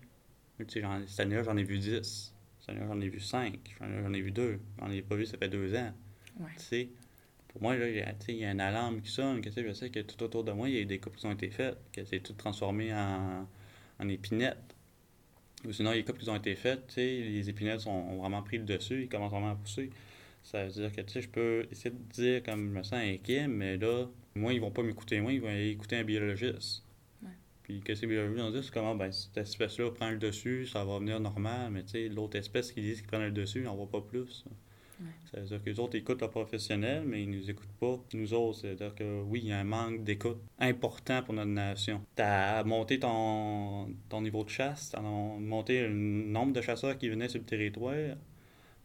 [0.69, 2.35] cette année-là, j'en ai vu 10.
[2.61, 3.77] Cette année-là, j'en ai vu 5.
[3.81, 4.61] J'en ai vu 2.
[4.79, 5.93] J'en ai pas vu, ça fait 2 ans.
[6.39, 6.47] Ouais.
[6.57, 6.89] Tu sais,
[7.57, 10.23] pour moi, là, il y a, une alarme qui sonne, que, je sais que tout
[10.23, 12.21] autour de moi, il y a eu des coupes qui ont été faites, que c'est
[12.21, 13.49] tout transformé en,
[13.99, 14.77] en épinettes.
[15.65, 18.65] Ou sinon, les coupes qui ont été faites, les épinettes sont, ont vraiment pris le
[18.65, 19.89] dessus, ils commencent vraiment à pousser.
[20.43, 23.79] Ça veut dire que, je peux essayer de dire comme je me sens inquiet, mais
[23.79, 26.85] là, moi, ils vont pas m'écouter, moi, ils vont aller écouter un biologiste.
[27.23, 27.31] Ouais.
[27.63, 30.85] Puis que ces biologistes vont dire, c'est comment, ben, cette espèce-là prend le dessus, ça
[30.85, 33.65] va venir normal, mais tu sais, l'autre espèce qui disent qu'ils prennent le dessus, ils
[33.65, 34.45] n'en voit pas plus.
[34.45, 34.51] Ça
[35.35, 38.61] veut dire que les autres écoutent leurs professionnels, mais ils nous écoutent pas, nous autres.
[38.61, 42.01] C'est-à-dire que oui, il y a un manque d'écoute important pour notre nation.
[42.17, 46.97] Tu as monté ton, ton niveau de chasse, tu as monté le nombre de chasseurs
[46.97, 48.17] qui venaient sur le territoire,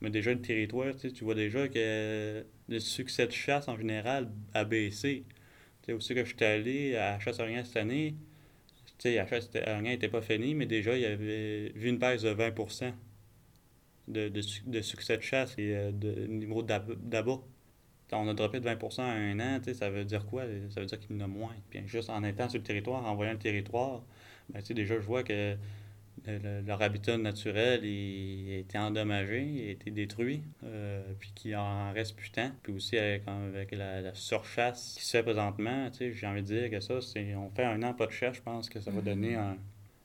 [0.02, 4.66] mais déjà le territoire, tu vois déjà que le succès de chasse en général a
[4.66, 5.26] baissé.
[5.86, 8.16] Sais, aussi que je suis allé à chasse rien cette année,
[9.00, 12.22] tu sais, chasse rien n'était pas finie, mais déjà il y avait vu une baisse
[12.22, 12.52] de 20
[14.12, 17.40] de, de, su- de succès de chasse et euh, de niveau d'ab- d'abat.
[18.14, 20.44] On a droppé de 20% en un an, ça veut dire quoi?
[20.70, 21.56] Ça veut dire qu'il y en a moins.
[21.70, 24.04] Puis juste en étant sur le territoire, en voyant le territoire,
[24.50, 25.56] ben, déjà, je vois que
[26.28, 31.32] le- le- leur habitat naturel il, a été endommagé, il a été détruit, euh, puis
[31.36, 32.52] qu'il en reste plus tant.
[32.64, 36.70] Puis aussi avec, avec la, la surchasse qui se fait présentement, j'ai envie de dire
[36.70, 39.02] que ça, c'est on fait un an pas de chasse, je pense que ça va
[39.02, 39.06] Mhm.
[39.06, 39.58] donner un,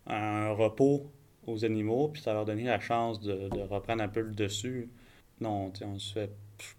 [0.06, 1.10] un repos
[1.46, 4.88] aux animaux, puis ça leur donner la chance de, de reprendre un peu le dessus.
[5.40, 6.30] Non, tu sais, on se fait,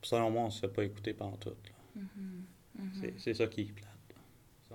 [0.01, 1.51] selon moi, on se fait pas écouter pendant tout.
[1.95, 2.43] Mhm.
[2.99, 3.87] C'est- C'est ça qui est plate.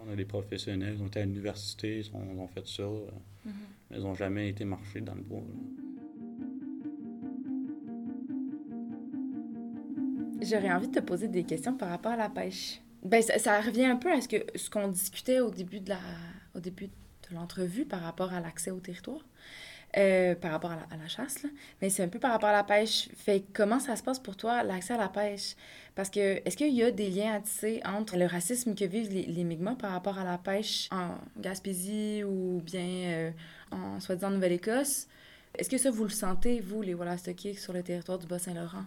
[0.04, 2.82] On a des professionnels, ils ont été à l'université, ils ont, ils ont fait ça,
[2.82, 3.06] euh,
[3.44, 3.52] Mhm.
[3.90, 5.40] mais ils n'ont jamais été marcher dans le bois.
[5.40, 5.44] là.
[10.40, 12.80] J'aurais envie de te poser des questions par rapport à la pêche.
[13.04, 15.90] Ben, ça, ça revient un peu à ce que ce qu'on discutait au début de
[15.90, 15.98] la
[16.54, 19.24] au début de l'entrevue par rapport à l'accès au territoire,
[19.96, 21.42] euh, par rapport à la, à la chasse.
[21.42, 21.50] Là.
[21.80, 23.08] Mais c'est un peu par rapport à la pêche.
[23.16, 25.54] Fait comment ça se passe pour toi, l'accès à la pêche?
[25.94, 29.12] Parce que est-ce qu'il y a des liens à tisser entre le racisme que vivent
[29.12, 33.30] les, les Mi'kmaq par rapport à la pêche en Gaspésie ou bien euh,
[33.70, 35.08] en soi-disant Nouvelle-Écosse?
[35.58, 38.84] Est-ce que ça, vous le sentez, vous, les Wallastokiks, sur le territoire du Bas-Saint-Laurent?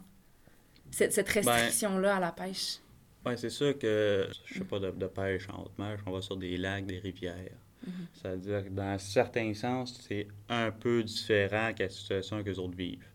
[0.89, 2.79] Cette, cette restriction-là à la pêche?
[3.23, 6.21] Ouais, c'est sûr que je sais pas de, de pêche en haute mer, on va
[6.21, 7.51] sur des lacs, des rivières.
[7.83, 8.07] Mhm.
[8.13, 12.49] Ça veut dire que dans certains sens, c'est un peu différent que la situation que
[12.49, 13.05] les autres vivent.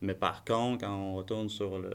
[0.00, 1.92] Mais par contre, quand on retourne sur le-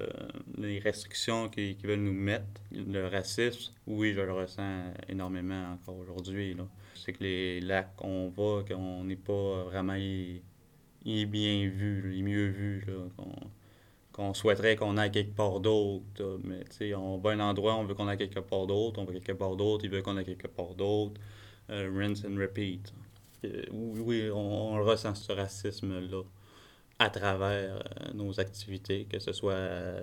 [0.58, 6.56] les restrictions qu'ils veulent nous mettre, le racisme, oui, je le ressens énormément encore aujourd'hui.
[6.96, 9.98] C'est que les lacs qu'on va, qu'on n'est pas vraiment
[11.06, 12.86] bien vu, mieux vu,
[14.12, 16.40] qu'on souhaiterait qu'on aille quelque part d'autre.
[16.44, 19.00] Mais tu sais, on va à un endroit, on veut qu'on aille quelque part d'autre,
[19.00, 21.20] on va quelque part d'autre, il veut qu'on aille quelque part d'autre.
[21.70, 22.94] Euh, rinse and repeat.
[23.46, 26.24] Euh, oui, oui, on, on ressent ce racisme-là
[27.00, 29.54] à travers euh, nos activités, que ce soit...
[29.54, 30.02] là,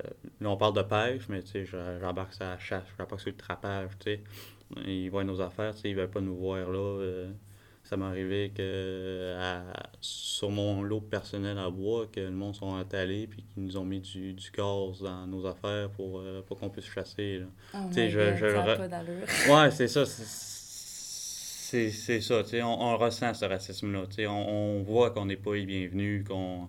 [0.51, 3.37] on parle de pêche, mais tu sais, je- j'embarque sur la chasse, j'embarque sur le
[3.37, 4.21] trapage, tu sais.
[4.87, 7.27] Ils voient nos affaires, tu sais, ils veulent pas nous voir là.
[7.83, 12.75] ça m'est arrivé que à- sur mon lot personnel à bois, que le monde sont
[12.93, 16.59] allés puis qu'ils nous ont mis du, du gaz dans nos affaires pour, euh, pour
[16.59, 17.39] qu'on puisse chasser.
[17.41, 17.47] là.
[17.75, 19.65] Oh Tu sais, my je- God, je ça re- pas.
[19.65, 20.05] Ouais, c'est ça.
[21.91, 24.05] C'est- C'est c'est ça, on, on ressent ce racisme-là.
[24.29, 26.69] On, on voit qu'on n'est pas les bienvenus, qu'on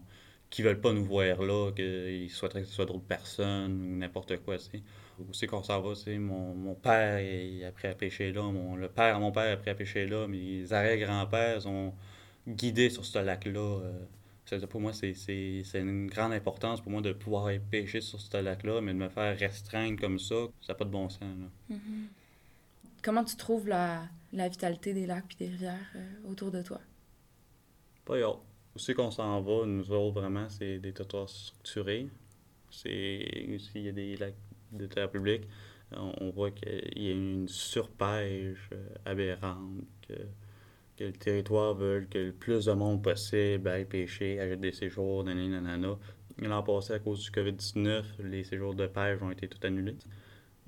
[0.50, 4.38] qu'ils veulent pas nous voir là, qu'ils souhaiteraient que ce soit d'autres personnes ou n'importe
[4.44, 4.58] quoi.
[4.58, 4.84] tu sais.
[5.20, 7.18] Où c'est qu'on s'en va, sais, mon, mon père
[7.66, 10.28] a appris à pêcher là, mon, le père mon père a appris à pêcher là,
[10.28, 11.94] mes arrière-grands-pères sont
[12.48, 13.60] guidés sur ce lac-là.
[13.60, 14.06] euh.
[14.70, 18.38] Pour moi, c'est c'est- c'est une grande importance pour moi de pouvoir pêcher sur ce
[18.38, 21.22] lac-là, mais de me faire restreindre comme ça, ça n'a pas de bon sens.
[21.70, 22.10] Mhm.
[23.02, 24.04] Comment tu trouves la,
[24.36, 26.80] la vitalité des lacs et des rivières euh, autour de toi?
[28.04, 28.40] Pas hâte.
[28.76, 32.10] Où c'est qu'on s'en va, nous autres, vraiment, c'est des territoires structurés.
[32.70, 34.36] C'est s'il y a des lacs
[34.72, 35.44] de terre publique.
[35.94, 38.70] on voit qu'il y a une surpêche
[39.06, 40.14] aberrante, que,
[40.98, 45.24] que, le territoire veut que le plus de monde possible aille pêcher, achète des séjours,
[45.24, 45.98] nanana.
[46.40, 49.96] L'an passé, à cause du COVID-19, les séjours de pêche ont été tout annulés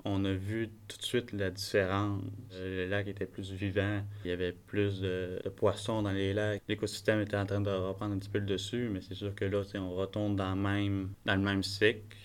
[0.04, 2.22] on a vu tout de suite la différence.
[2.52, 6.62] Euh, le lac était plus vivant, il y avait plus de, poissons dans les lacs.
[6.68, 9.44] L'écosystème était en train de reprendre un petit peu le dessus, mais c'est sûr que
[9.44, 12.16] là, on retourne dans, dans le même cycle.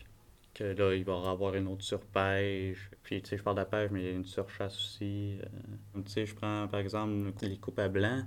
[0.54, 2.92] Que là, il va y avoir une autre surpêche.
[3.02, 5.40] Puis, tu sais, je parle de la pêche, mais il y a une surchasse aussi.
[5.42, 8.24] Euh, tu sais, je prends par exemple les coupes à blanc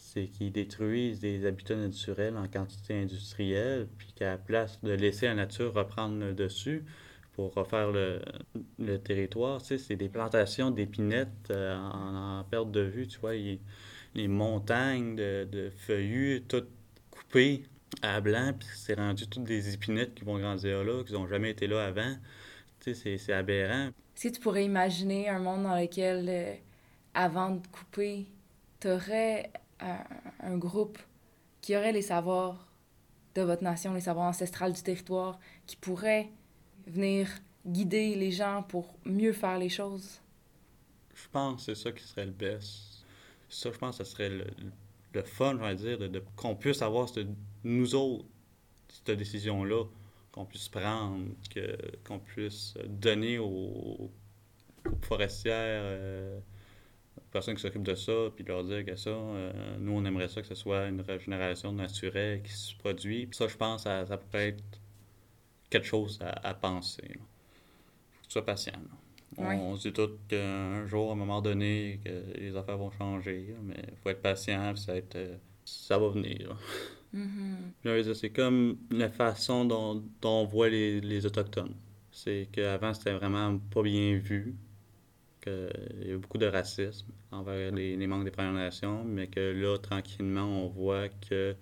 [0.00, 5.26] c'est qu'ils détruisent des habitats naturels en quantité industrielle, puis qu'à la place de laisser
[5.26, 6.84] la nature reprendre le dessus,
[7.40, 8.20] pour refaire le,
[8.78, 9.62] le territoire.
[9.62, 13.32] Tu sais, c'est des plantations d'épinettes euh, en, perte de vue, tu vois.
[13.32, 16.68] les montagnes de, de feuillus, toutes
[17.10, 17.62] coupées
[18.02, 21.50] à blanc, puis c'est rendu toutes des épinettes qui vont grandir là, qui n'ont jamais
[21.50, 22.14] été là avant.
[22.80, 23.88] Tu sais, c'est aberrant.
[24.14, 26.54] Si tu pourrais imaginer un monde dans lequel, euh,
[27.14, 28.26] avant de couper,
[28.80, 30.04] tu aurais un,
[30.40, 30.98] un groupe
[31.62, 32.68] qui aurait les savoirs
[33.34, 36.28] de votre nation, les savoirs ancestrales du territoire, qui pourrait
[36.90, 37.28] venir
[37.66, 40.20] guider les gens pour mieux faire les choses?
[41.14, 43.04] Je pense que c'est ça qui serait le best.
[43.48, 44.46] Ça, je pense que ce serait le,
[45.12, 47.08] le fun, je vais dire, de, qu'on puisse avoir
[47.64, 48.24] nous autres,
[48.88, 49.84] cette décision-là,
[50.32, 54.10] qu'on puisse prendre, que, qu'on puisse donner aux,
[55.02, 56.38] forestières, euh,
[57.16, 60.28] aux personnes qui s'occupent de ça, puis leur dire que ça, euh, nous, on aimerait
[60.28, 63.28] ça que ce soit une régénération naturelle qui se produit.
[63.32, 64.79] ça, je pense, ça, ça pourrait être
[65.70, 67.18] quelque chose à, penser.
[68.28, 68.72] Sois patient.
[69.38, 73.54] On, se dit tout qu'un jour, à un moment donné, que les affaires vont changer,
[73.62, 76.56] mais il faut être patient, ça, être, euh, ça va venir.
[77.14, 78.14] Mm-hmm.
[78.14, 81.74] C'est comme la façon dont, on voit les, les Autochtones.
[82.10, 84.56] C'est qu'avant, c'était vraiment pas bien vu,
[85.40, 89.40] qu'il y a beaucoup de racisme envers les, les membres des Premières Nations, mais que
[89.40, 91.54] là, tranquillement, on voit que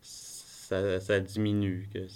[0.00, 2.06] ça, ça diminue, que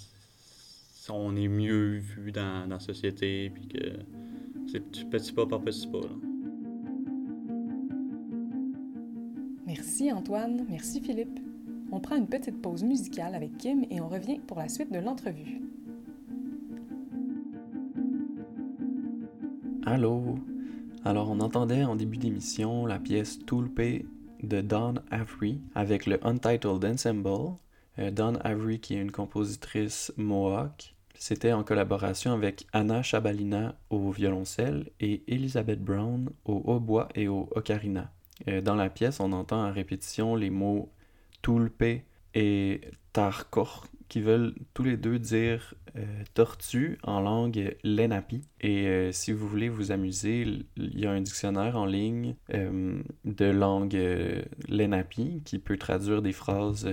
[1.09, 3.79] on est mieux vu dans, la société, puis que
[4.67, 4.79] c'est
[5.09, 5.99] petit pas par petit pas.
[9.65, 11.39] Merci Antoine, merci Philippe.
[11.91, 14.99] On prend une petite pause musicale avec Kim et on revient pour la suite de
[14.99, 15.61] l'entrevue.
[19.85, 20.35] Allô?
[21.05, 24.05] Alors, on entendait en début d'émission la pièce Tulpe
[24.41, 27.57] de Don Avery avec le Untitled Ensemble.
[27.99, 34.11] Euh, Don Avery, qui est une compositrice mohawk, c'était en collaboration avec Anna Chabalina au
[34.11, 38.11] violoncelle et Elizabeth Brown au hautbois et au ocarina.
[38.47, 40.91] Euh, dans la pièce, on entend en répétition les mots
[41.41, 41.83] tulpe
[42.33, 42.81] et
[43.13, 48.41] tarkor qui veulent tous les deux dire euh, tortue en langue lenapi.
[48.61, 50.41] Et euh, si vous voulez vous amuser,
[50.75, 53.97] il y a un dictionnaire en ligne de langue
[54.67, 56.87] lenapi qui peut traduire des phrases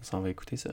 [0.00, 0.70] On s'en va écouter ça.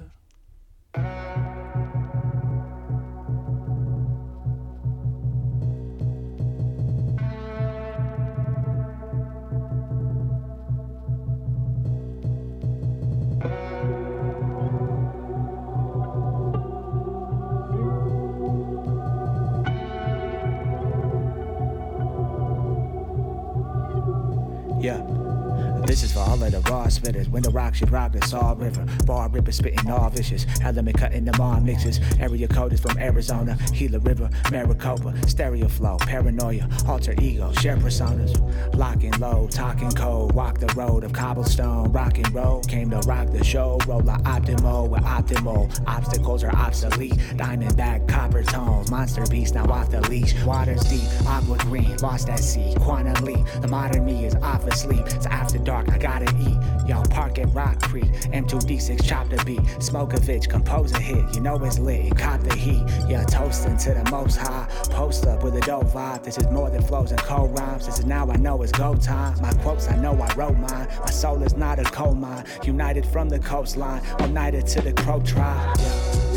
[26.97, 27.29] Spitters.
[27.29, 28.85] When the rock should rock the Saw River.
[29.05, 30.45] Bar ripper spitting all vicious.
[30.61, 31.99] Element cutting the all mixes.
[32.19, 33.57] Area code is from Arizona.
[33.73, 35.13] Gila River, Maricopa.
[35.27, 38.33] Stereo flow, paranoia, alter ego, share personas.
[38.75, 40.33] Locking low, talking cold.
[40.33, 41.91] Walk the road of cobblestone.
[41.91, 42.61] Rock and roll.
[42.63, 43.79] Came to rock the show.
[43.87, 45.69] Roll a optimal with optimal.
[45.87, 47.19] Obstacles are obsolete.
[47.37, 48.89] Diamond back, copper tones.
[48.89, 50.33] Monster beast now off the leash.
[50.43, 51.95] Waters deep, aqua green.
[51.97, 52.73] Lost at sea.
[52.79, 53.45] Quantum leap.
[53.61, 55.05] The modern me is off asleep.
[55.07, 56.84] It's after dark, I gotta eat.
[56.87, 59.59] Y'all park at Rock Creek, M2D6 chop the beat.
[59.79, 62.83] Smokovich, compose a hit, you know it's lit, caught the heat.
[63.07, 64.67] Yeah, toasting to the most high.
[64.91, 66.23] Post up with a dope vibe.
[66.23, 67.87] This is more than flows and cold rhymes.
[67.87, 69.41] This is now I know it's go time.
[69.41, 70.87] My quotes, I know I wrote mine.
[70.99, 72.45] My soul is not a coal mine.
[72.63, 75.77] United from the coastline, united to the crow tribe.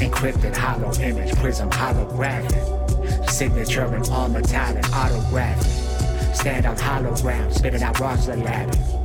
[0.00, 3.28] Encrypted hollow image, prism holographic.
[3.28, 6.34] Signature and all metallic autographic.
[6.34, 8.97] Stand on hologram, spitting out rocks lab.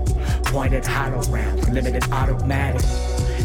[0.53, 2.81] Pointed hollow rounds, limited automatic.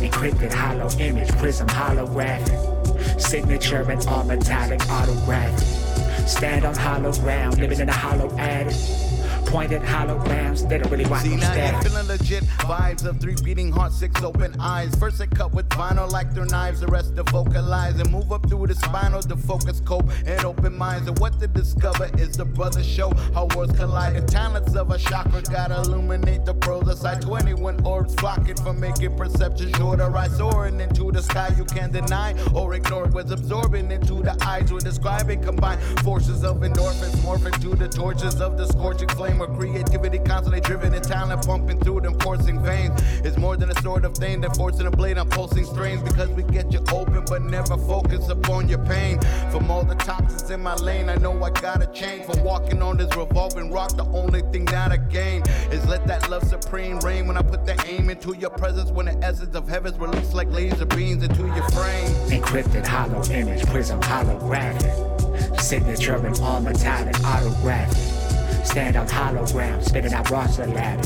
[0.02, 3.18] Encrypted hollow image, prism holographic.
[3.18, 6.28] Signature and all metallic autographic.
[6.28, 9.07] Stand on hollow ground, living in a hollow attic
[9.48, 10.68] pointed holograms.
[10.68, 13.96] They don't really want See, no now you're feeling legit vibes of three beating hearts,
[13.98, 14.94] six open eyes.
[14.96, 18.46] First they cut with vinyl like their knives, the rest to vocalize and move up
[18.48, 21.08] through the spinal to focus, cope, and open minds.
[21.08, 24.16] And what to discover is the brother show how worlds collide.
[24.16, 29.16] The talents of a chakra gotta illuminate the pros aside 21 orbs flocking for making
[29.16, 31.54] perception to rise, soaring into the sky.
[31.56, 34.70] You can't deny or ignore what's absorbing into the eyes.
[34.70, 39.48] We're describing combined forces of endorphins morphing to the torches of the scorching flame where
[39.48, 42.92] creativity constantly driven and talent pumping through them coursing veins.
[43.24, 46.28] It's more than a sort of thing that forcing a blade on pulsing strains because
[46.30, 49.20] we get you open but never focus upon your pain.
[49.50, 52.24] From all the toxins in my lane, I know I gotta change.
[52.24, 56.28] From walking on this revolving rock, the only thing that I gain is let that
[56.30, 58.90] love supreme reign when I put the aim into your presence.
[58.90, 62.08] When the essence of heaven's released like laser beams into your frame.
[62.30, 65.60] Encrypted hollow image, prism holographic.
[65.60, 68.27] Signature and all metallic autographic.
[68.68, 71.02] Stand on hollow ground, spitting out rocks lab.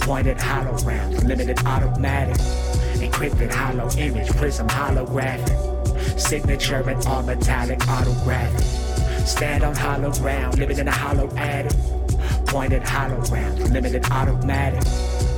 [0.00, 2.34] Pointed hollow rounds, limited automatic.
[2.96, 6.18] Encrypted hollow image, prism holographic.
[6.18, 8.62] Signature and all metallic autographic.
[9.26, 11.72] Stand on hollow ground, living in a hollow attic.
[12.46, 14.80] Pointed hollow rounds, limited automatic.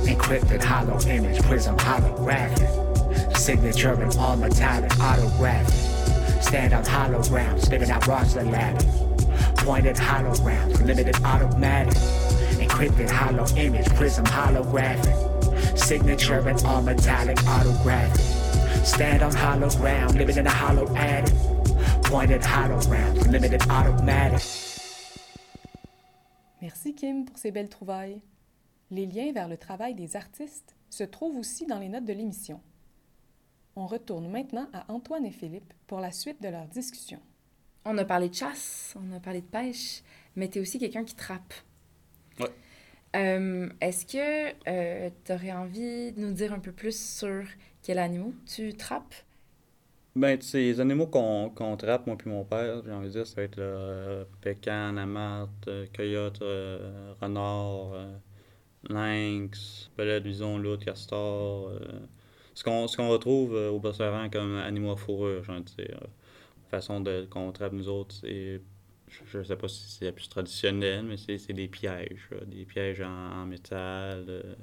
[0.05, 3.37] Encrypted hollow image, prism holographic.
[3.37, 6.41] Signature and all metallic autographic.
[6.41, 9.10] Stand on hollow ground, spitting out rocks lab.
[9.63, 11.93] Pointed hollow rounds, limited automatic.
[12.59, 15.77] Encrypted hollow image, prism holographic.
[15.77, 18.19] Signature and all metallic autographic.
[18.83, 21.35] Stand on hollow ground, living in a hollow attic.
[22.03, 24.41] Pointed hollow rounds, limited automatic.
[26.59, 28.19] Merci Kim pour ces belles trouvailles.
[28.89, 32.61] Les liens vers le travail des artistes se trouvent aussi dans les notes de l'émission.
[33.75, 37.19] On retourne maintenant à Antoine et Philippe pour la suite de leur discussion.
[37.85, 40.01] On a parlé de chasse, on a parlé de pêche,
[40.35, 41.53] mais tu es aussi quelqu'un qui trappe.
[42.39, 42.51] Ouais.
[43.15, 44.51] Euh, Est-ce que
[45.25, 47.43] tu aurais envie de nous dire un peu plus sur
[47.83, 49.15] quels animaux tu trappes?
[50.15, 53.35] Ben, les animaux qu'on qu'on trappe, moi puis mon père, j'ai envie de dire, ça
[53.37, 58.17] va être le euh, pécan, amarre, euh, coyote, euh, renard, euh,
[58.89, 61.69] lynx, belette, bison, loutre, castor.
[61.69, 61.79] euh,
[62.55, 66.01] ce qu'on retrouve euh, au Bosseran comme animaux à fourrure, j'ai envie de dire.
[66.71, 68.61] Façon de qu'on trappe nous autres, c'est.
[69.31, 72.29] Je ne sais pas si c'est la plus traditionnelle, mais c'est des pièges.
[72.31, 74.25] là, des pièges en, en métal.
[74.29, 74.55] euh.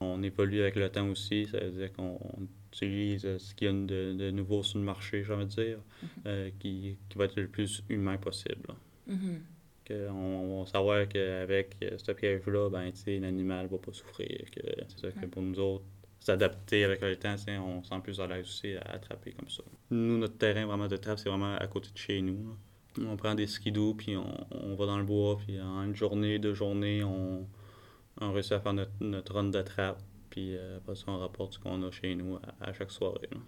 [0.00, 2.18] on évolue avec le temps aussi, ça veut dire qu'on
[2.72, 5.50] utilise euh, ce qu'il y a de, de nouveau sur le marché, j'ai envie de
[5.50, 5.78] dire,
[6.26, 8.68] euh, qui, qui va être le plus humain possible.
[9.06, 9.40] Mhm.
[9.84, 14.44] Que on, on va savoir qu'avec euh, ce piège-là, ben, l'animal ne va pas souffrir.
[14.54, 15.84] Que c'est ça que pour nous autres,
[16.20, 19.62] s'adapter avec le temps, on se sent plus à l'aise aussi à attraper comme ça.
[19.90, 22.56] Nous, notre terrain vraiment de trappe, c'est vraiment à côté de chez nous.
[23.00, 26.38] On prend des skidoo, puis on, on va dans le bois, puis en une journée,
[26.38, 27.46] deux journées, on,
[28.20, 31.54] on réussit à faire notre, notre run de trappe, puis euh, après ça, on rapporte
[31.54, 33.28] ce qu'on a chez nous à, chaque soirée.
[33.32, 33.38] là.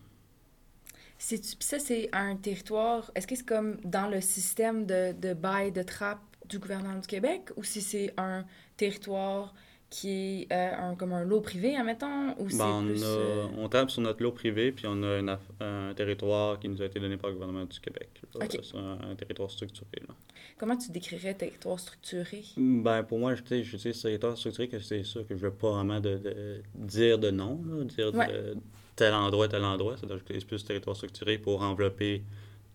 [1.18, 3.12] Puis ça, c'est un territoire.
[3.14, 7.06] Est-ce que c'est comme dans le système de, de bail de trappe du gouvernement du
[7.06, 8.44] Québec ou si c'est un
[8.76, 9.54] territoire
[9.94, 13.04] qui est euh, un, comme un lot privé, admettons, ou c'est Ben, on, plus...
[13.04, 16.68] a- euh, on tape sur notre lot privé, puis on a une un territoire qui
[16.70, 18.08] nous a été donné par le gouvernement du Québec.
[18.34, 18.44] là.
[18.46, 18.58] Ok.
[18.62, 19.86] C'est un, un territoire structuré.
[20.08, 20.14] là.
[20.56, 22.42] Comment tu décrirais territoire structuré?
[22.56, 25.52] Ben, pour moi, je sais, je sais, territoire structuré, que c'est ça que je veux
[25.52, 28.28] pas vraiment de, de- dire de nom, là, dire Ouais.
[28.28, 28.56] de
[28.96, 29.96] tel endroit, tel endroit.
[29.98, 32.22] C'est-à-dire que j'utilise plus territoire structuré pour envelopper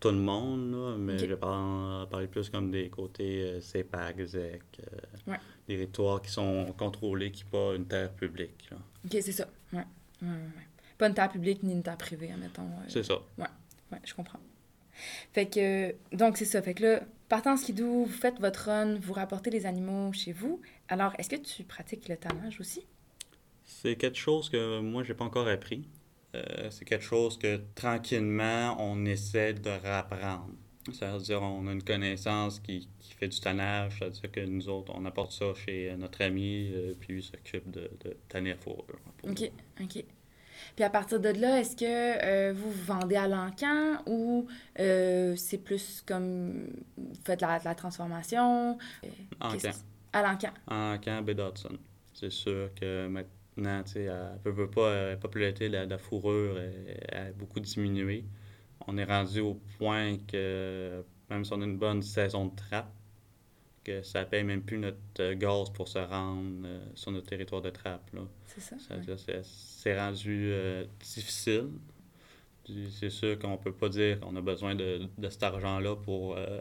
[0.00, 4.62] tout le monde, là, mais je parle, parler plus comme des côtés euh, CEPAC, ZEC,
[4.80, 5.38] euh, Ouais.
[5.66, 8.68] des territoires qui sont contrôlés, qui pas une terre publique.
[8.70, 8.76] là.
[9.04, 9.48] Ok, c'est ça.
[9.72, 9.78] Ouais.
[10.22, 10.66] Ouais, ouais, ouais.
[10.98, 12.62] Pas une terre publique ni une terre privée, admettons.
[12.62, 13.18] euh, C'est ça.
[13.38, 14.40] Ouais, je comprends.
[15.32, 16.60] Fait que, donc c'est ça.
[16.62, 20.32] Fait que là, partant en skidoo, vous faites votre run, vous rapportez les animaux chez
[20.32, 20.60] vous.
[20.88, 22.84] Alors, est-ce que tu pratiques le tannage aussi?
[23.64, 25.86] C'est quelque chose que moi, j'ai pas encore appris.
[26.34, 30.50] Euh, c'est quelque chose que tranquillement, on essaie de rapprendre.
[30.92, 35.04] C'est-à-dire, on a une connaissance qui, qui fait du tannage, c'est-à-dire que nous autres, on
[35.04, 38.98] apporte ça chez notre ami, euh, puis lui s'occupe de, de tanner à fourrure.
[39.22, 39.40] OK,
[39.78, 39.84] nous.
[39.84, 40.04] OK.
[40.74, 44.46] Puis à partir de là, est-ce que euh, vous vous vendez à l'encan ou
[44.78, 48.78] euh, c'est plus comme vous faites la, la transformation?
[49.04, 49.08] Euh,
[49.40, 49.74] En camp.
[50.12, 50.50] À l'encan.
[50.66, 51.30] En camp B.
[51.32, 51.76] Dodson.
[52.14, 53.30] C'est sûr que maintenant,
[53.84, 56.56] tu sais, elle peut, peut pas, la popularité de la, fourrure
[57.12, 58.24] a beaucoup diminué.
[58.86, 62.92] On est rendu au point que même si on a une bonne saison de trappe,
[63.84, 67.62] que ça paye même plus notre euh, gaz pour se rendre euh, sur notre territoire
[67.62, 68.10] de trappe.
[68.12, 68.22] là.
[68.46, 68.76] C'est ça.
[68.78, 69.16] Ça ouais.
[69.42, 71.68] c'est- rendu euh, difficile.
[72.90, 76.60] C'est sûr qu'on peut pas dire qu'on a besoin de, de cet argent-là pour euh,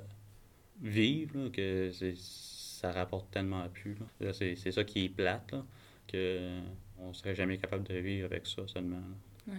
[0.81, 3.95] vivre, là, que c'est- ça rapporte tellement plus.
[4.21, 5.65] Là, C'est c'est ça qui est plate, là,
[6.07, 6.59] que
[6.99, 9.01] on serait jamais capable de vivre avec ça seulement.
[9.47, 9.53] là.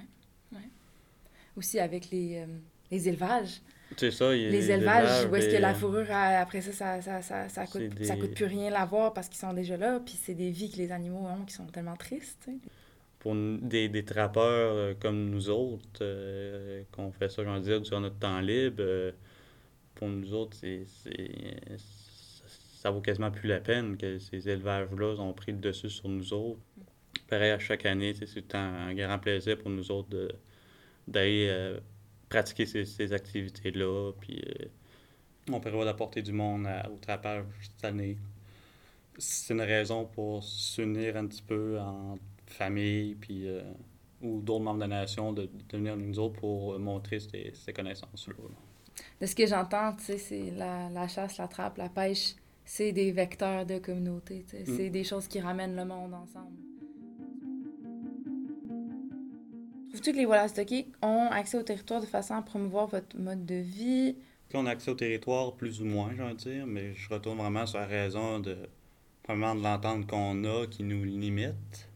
[1.57, 2.47] Aussi avec les, euh,
[2.91, 3.61] les élevages.
[3.97, 6.73] C'est ça, il y a Les élevages où est-ce que la euh, fourrure, après ça,
[6.73, 9.99] ça, ça, ça, ça coûte, ça coûte plus rien l'avoir parce qu'ils sont déjà là.
[9.99, 12.49] Puis c'est des vies que les animaux ont qui sont tellement tristes.
[13.19, 18.01] pour des, des trappeurs euh, comme nous autres, euh, qu'on fait ça, j'en dire, durant
[18.01, 19.11] notre temps libre, euh,
[19.97, 22.45] pour nous autres, c'est, c'est- ça,
[22.83, 26.33] ça vaut quasiment plus la peine que ces élevages-là ont pris le dessus sur nous
[26.33, 26.61] autres.
[27.29, 30.09] Pareil, à chaque année, c'est tout un grand plaisir pour nous autres
[31.07, 31.79] d'aller euh,
[32.29, 34.13] pratiquer ces, ces activités-là.
[34.21, 34.65] Puis euh,
[35.51, 38.17] on prévoit d'apporter du monde à- au trappage cette année.
[39.19, 43.63] C'est une raison pour s'unir un petit peu en famille, puis, euh,
[44.23, 47.73] ou d'autres membres de la nation, de, de venir nous autres pour montrer ces, ces
[47.73, 48.35] connaissances-là.
[48.39, 48.55] là.
[49.21, 53.65] De ce que j'entends, c'est la, la chasse, la trappe, la pêche, c'est des vecteurs
[53.67, 54.45] de communauté.
[54.53, 54.77] Mm.
[54.77, 56.57] C'est des choses qui ramènent le monde ensemble.
[60.03, 64.17] Que les Wallastoki ont accès au territoire de façon à promouvoir votre mode de vie?
[64.55, 67.37] On a accès au territoire plus ou moins, j'ai envie de dire, mais je retourne
[67.37, 68.57] vraiment sur la raison de,
[69.25, 71.89] premièrement, de l'entente qu'on a qui nous limite.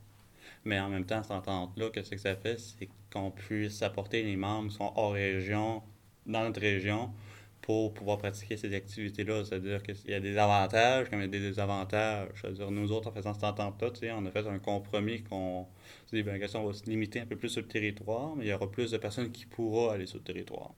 [0.64, 2.59] Mais en même temps, cette entente-là, qu'est-ce que ça fait?
[2.59, 5.82] C'est qu'on puisse apporter les membres qui sont hors région,
[6.26, 7.11] dans notre région,
[7.62, 9.44] pour pouvoir pratiquer ces activités-là.
[9.44, 12.28] C'est-à-dire qu'il y a des avantages comme il y a des désavantages.
[12.40, 15.66] C'est-à-dire, nous autres, en faisant cette entente-là, on a fait un compromis qu'on
[16.12, 18.49] dit, ben, question, on va se limiter un peu plus sur le territoire, mais il
[18.49, 20.72] y aura plus de personnes qui pourront aller sur le territoire.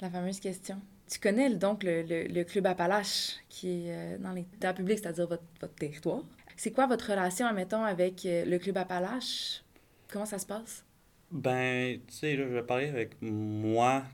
[0.00, 0.80] La fameuse question.
[1.10, 5.26] Tu connais donc le, le- le club Appalache qui est euh, dans terres publiques, c'est-à-dire
[5.26, 6.22] votre, votre territoire.
[6.56, 9.62] C'est quoi votre relation, admettons, avec euh, le club Appalache?
[10.08, 10.84] Comment ça se passe?
[11.30, 14.04] Ben, tu sais, je vais parler avec moi,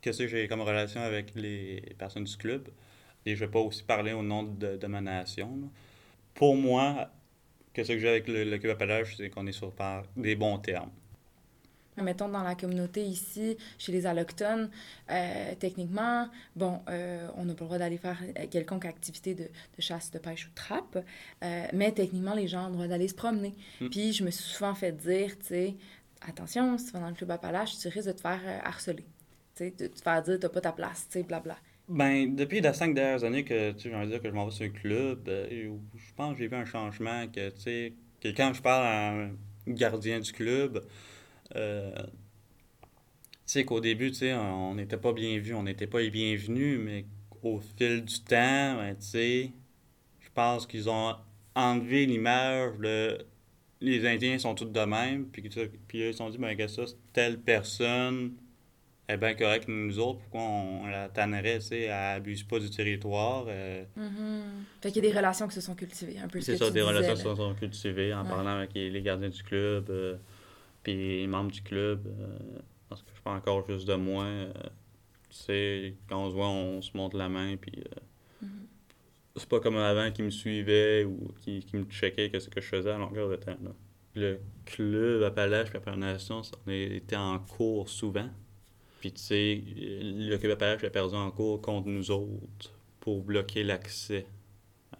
[0.00, 2.68] qu'est-ce que j'ai comme relation avec les personnes du club.
[3.26, 5.56] Et je vais pas aussi parler au nom de, de ma nation.
[5.62, 5.68] là.
[6.34, 7.10] Pour moi,
[7.78, 10.58] qu'est-ce que j'ai avec le, le club Appalache, c'est qu'on est sur par des bons
[10.58, 10.90] termes.
[11.96, 14.68] Mettons dans la communauté ici, chez les allochtones,
[15.10, 18.18] euh, techniquement, bon, euh, on n'a pas le droit d'aller faire
[18.50, 21.04] quelconque activité de, de chasse, de pêche ou de trappe,
[21.44, 23.54] euh, mais techniquement, les gens ont le droit d'aller se promener.
[23.80, 23.88] Mm.
[23.88, 25.74] Puis je me suis souvent fait dire, tu sais,
[26.20, 29.04] attention, si tu vas dans le club Appalache, tu risques de te faire harceler.
[29.54, 31.56] Tu sais, de te faire dire, t'as pas ta place, tu sais, blabla.
[31.88, 34.66] Ben, depuis les cinq dernières années que, tu envie dire que je m'en vais sur
[34.66, 38.52] un club, euh, je pense que j'ai vu un changement que, tu sais, que quand
[38.52, 39.30] je parle à un
[39.66, 40.84] gardien du club,
[41.56, 42.10] euh, tu
[43.46, 46.78] sais, qu'au début, tu sais, on n'était pas bien vu, on n'était pas les bienvenus,
[46.78, 47.06] mais
[47.42, 49.52] au fil du temps, ben, tu sais,
[50.20, 51.16] je pense qu'ils ont
[51.54, 53.18] enlevé l'image de
[53.80, 55.40] les Indiens sont tous de même, puis,
[55.88, 58.34] puis ils se sont dit, ben, que ça, c'est telle personne
[59.08, 62.58] est bien correcte, nous autres, pourquoi on, on la tannerait, tu sais, elle abuse pas
[62.58, 63.46] du territoire.
[63.48, 63.84] euh,
[64.82, 66.58] Fait qu'il y a des relations qui se sont cultivées, un peu ce c'est que
[66.58, 68.28] ça, tu des disais, relations qui se sont cultivées en Ouais.
[68.28, 70.16] parlant avec les, gardiens du club, euh,
[70.82, 72.06] puis les membres du club.
[72.06, 74.24] euh, parce que je parle encore juste de moi.
[74.24, 74.52] euh,
[75.30, 77.72] tu sais, quand on se voit, on se montre la main, puis.
[77.78, 78.00] euh,
[78.44, 78.48] Mm-hmm.
[79.34, 82.66] C'est pas comme avant qui me suivait ou qui, qui me checkait qu'est-ce que je
[82.66, 83.56] faisais à longueur de temps.
[83.64, 83.70] là.
[84.14, 88.28] Le club Appalache puis Appalache Nation, on était en cours souvent.
[89.00, 93.62] Puis tu sais, le club Appalache a perdu en cours contre nous autres pour bloquer
[93.64, 94.26] l'accès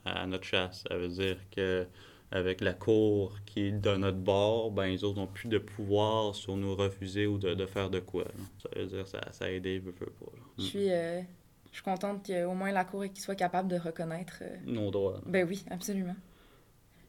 [0.04, 0.84] à notre chasse.
[0.88, 1.86] Ça veut dire que
[2.30, 6.34] avec la cour qui est de notre bord, ben les autres n'ont plus de pouvoir
[6.34, 8.24] sur nous refuser ou de, de faire de quoi.
[8.24, 8.30] là.
[8.62, 10.26] Ça veut dire que ça, ça a aidé, veut, veut pas.
[10.34, 10.42] là.
[10.58, 11.20] Je suis, euh,
[11.70, 14.38] je suis contente qu'au moins la Cour soit capable de reconnaître.
[14.42, 15.14] euh, Nos droits.
[15.14, 15.20] là.
[15.26, 16.16] Ben oui, absolument.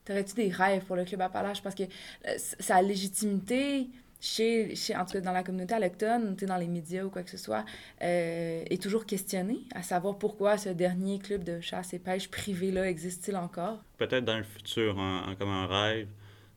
[0.06, 1.62] T'aurais-tu des rêves pour le Club Appalache?
[1.62, 6.58] Parce que euh, sa légitimité, chez, chez, en tout cas dans la communauté allochtone, dans
[6.58, 7.66] les médias ou quoi que ce soit,
[8.02, 12.90] euh, est toujours questionnée, à savoir pourquoi ce dernier club de chasse et pêche privé-là
[12.90, 13.80] existe-t-il encore?
[13.98, 16.08] peut-être dans le futur, un- comme un rêve,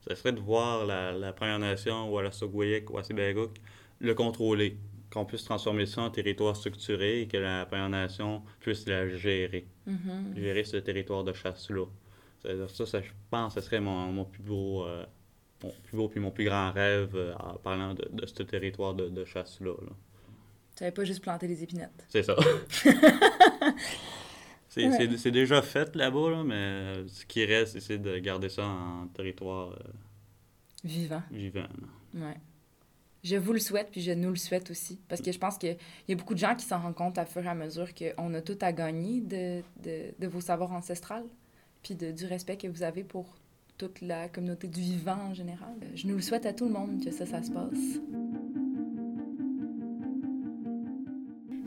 [0.09, 3.51] ce serait de voir la, la Première Nation, ou la Sogwayek, ou Assibaguk,
[4.01, 4.77] le contrôler.
[5.13, 9.67] Qu'on puisse transformer ça en territoire structuré et que la Première Nation puisse la gérer.
[9.87, 10.33] Mhm.
[10.35, 11.85] Gérer ce territoire de chasse-là.
[12.43, 14.87] Ça, ça, je pense que ce serait mon, mon plus beau.
[14.87, 15.05] euh,
[15.63, 18.95] mon plus beau puis mon plus grand rêve euh, en parlant de, de ce territoire
[18.95, 19.73] de, de chasse-là.
[19.83, 19.93] là.
[20.77, 22.07] Tu n'avais pas juste planté des épinettes.
[22.09, 22.35] C'est ça.
[24.69, 24.97] c'est Ouais.
[24.97, 29.07] c'est- c'est déjà fait là-bas, là, mais ce qui reste, c'est de garder ça en
[29.09, 29.93] territoire euh,
[30.85, 31.23] Vivant.
[31.31, 31.61] vivant.
[32.15, 32.27] là.
[32.27, 32.37] Ouais.
[33.23, 34.99] je vous le souhaite, puis je nous le souhaite aussi.
[35.09, 35.77] Parce que je pense qu'il
[36.09, 38.35] y a beaucoup de gens qui s'en rendent compte à fur et à mesure qu'on
[38.35, 41.27] a tout à gagner de, de, de vos savoirs ancestrales,
[41.83, 43.37] puis de, du respect que vous avez pour
[43.83, 45.75] toute la communauté du vivant en général.
[45.97, 48.01] Je nous le souhaite à tout le monde que ça, ça se passe.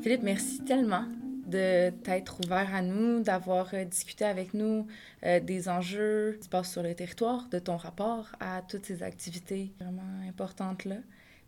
[0.02, 1.04] Philippe, merci tellement
[1.46, 4.88] de t'être ouvert à nous, d'avoir euh, discuté avec nous
[5.26, 9.04] euh, des enjeux qui se passent sur le territoire, de ton rapport à toutes ces
[9.04, 10.96] activités vraiment importantes-là,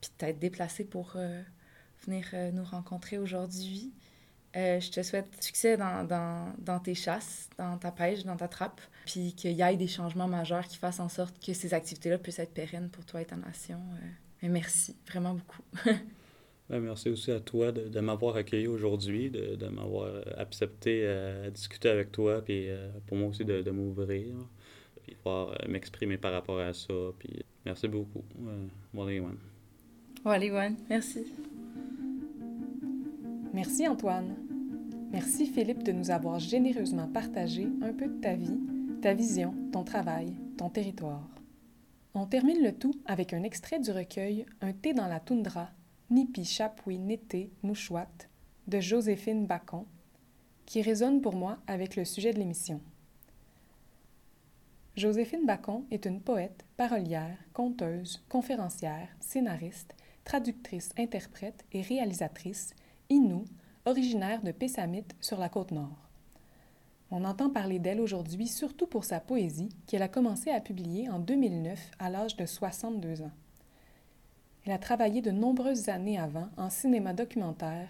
[0.01, 1.41] puis de t'être déplacé pour euh,
[2.05, 3.93] venir nous rencontrer aujourd'hui.
[4.57, 8.81] Je te souhaite succès dans, dans, dans, tes chasses, dans ta pêche, dans ta trappe,
[9.05, 12.39] puis qu'il y ait des changements majeurs qui fassent en sorte que ces activités-là puissent
[12.39, 13.79] être pérennes pour toi et ta nation.
[14.41, 15.61] mais merci vraiment beaucoup.
[16.69, 21.49] Ben, merci aussi à toi de, de m'avoir accueilli aujourd'hui, de, de m'avoir accepté à,
[21.49, 24.35] discuter avec toi, puis euh, pour moi aussi de, de m'ouvrir,
[25.03, 26.93] puis pouvoir euh, m'exprimer par rapport à ça.
[27.19, 29.37] Puis merci beaucoup, euh, Wally-One.
[30.25, 31.33] Wally-One, merci.
[33.53, 34.46] Merci Antoine.
[35.11, 38.59] Merci Philippe de nous avoir généreusement partagé un peu de ta vie,
[39.01, 41.27] ta vision, ton travail, ton territoire.
[42.13, 45.69] On termine le tout avec un extrait du recueil Un thé dans la toundra
[46.09, 48.09] Nipi Chapoui Nété Mouchouat
[48.67, 49.85] de Joséphine Bacon,
[50.65, 52.81] qui résonne pour moi avec le sujet de l'émission.
[54.97, 59.95] Joséphine Bacon est une poète, parolière, conteuse, conférencière, scénariste,
[60.25, 62.73] traductrice, interprète et réalisatrice,
[63.09, 63.45] inoue,
[63.87, 66.09] originaire de Pessamit sur la côte nord.
[67.09, 71.19] On entend parler d'elle aujourd'hui surtout pour sa poésie qu'elle a commencé à publier en
[71.19, 73.31] 2009 à l'âge de 62 ans.
[74.65, 77.87] Elle a travaillé de nombreuses années avant en cinéma documentaire,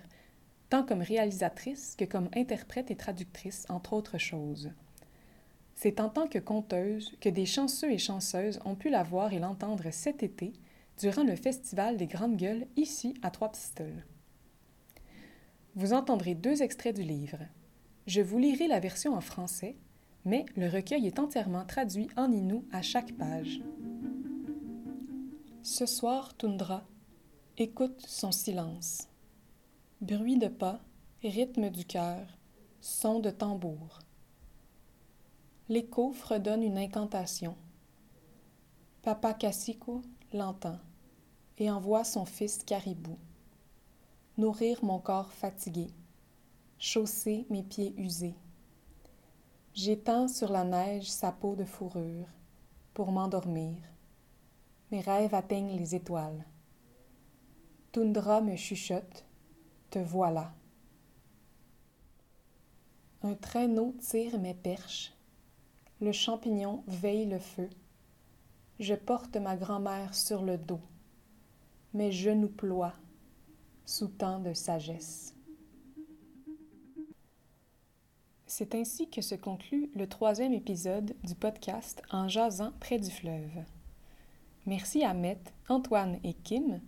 [0.70, 4.70] tant comme réalisatrice que comme interprète et traductrice, entre autres choses.
[5.74, 9.40] C'est en tant que conteuse que des chanceux et chanceuses ont pu la voir et
[9.40, 10.54] l'entendre cet été
[11.00, 14.04] durant le Festival des Grandes Gueules ici à Trois-Pistoles.
[15.78, 17.38] Vous entendrez deux extraits du livre.
[18.08, 19.78] Je vous lirai la version en français,
[20.26, 23.62] mais le recueil est entièrement traduit en inou à chaque page.
[25.62, 26.84] Ce soir, Toundra,
[27.60, 29.08] écoute son silence.
[30.02, 30.82] Bruit de pas,
[31.22, 32.26] rythme du cœur,
[32.82, 34.00] son de tambour.
[35.70, 37.56] L'écho fredonne une incantation.
[39.04, 40.02] Papa Cassico
[40.34, 40.80] l'entend
[41.60, 43.20] et envoie son fils Caribou.
[44.38, 45.88] Nourrir mon corps fatigué,
[46.78, 48.36] chausser mes pieds usés.
[49.74, 52.28] J'étends sur la neige sa peau de fourrure
[52.94, 53.78] pour m'endormir
[54.92, 56.46] mes rêves atteignent les étoiles.
[57.92, 59.26] Toundra me chuchote,
[59.90, 60.54] te voilà.
[63.24, 65.14] Un traîneau tire mes perches,
[66.00, 67.72] le champignon veille le feu.
[68.80, 70.82] Je porte ma grand-mère sur le dos,
[71.96, 72.94] mes genoux ploient
[73.88, 75.34] sous tant de sagesse.
[78.46, 83.64] C'est ainsi que se conclut le troisième épisode du podcast En jasant près du fleuve.
[84.66, 86.82] Merci à Met, Antoine et Kim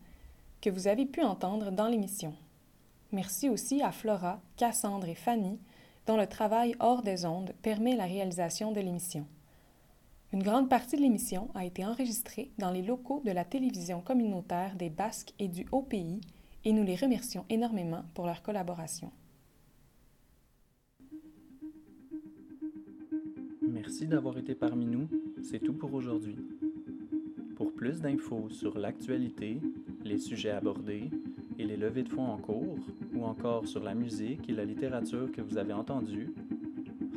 [0.62, 2.34] que vous avez pu entendre dans l'émission.
[3.14, 5.58] Merci aussi à Flora, Cassandre et Fanny
[6.06, 9.26] dont le travail hors des ondes permet la réalisation de l'émission.
[10.34, 14.76] Une grande partie de l'émission a été enregistrée dans les locaux de la télévision communautaire
[14.76, 16.20] des Basques et du Haut-Pays
[16.66, 19.12] et nous les remercions énormément pour leur collaboration.
[23.62, 25.08] Merci d'avoir été parmi nous.
[25.42, 26.38] C'est tout pour aujourd'hui.
[27.56, 29.60] Pour plus d'infos sur l'actualité,
[30.04, 31.10] les sujets abordés
[31.58, 32.78] et les levées de fonds en cours,
[33.14, 36.34] ou encore sur la musique et la littérature que vous avez entendues,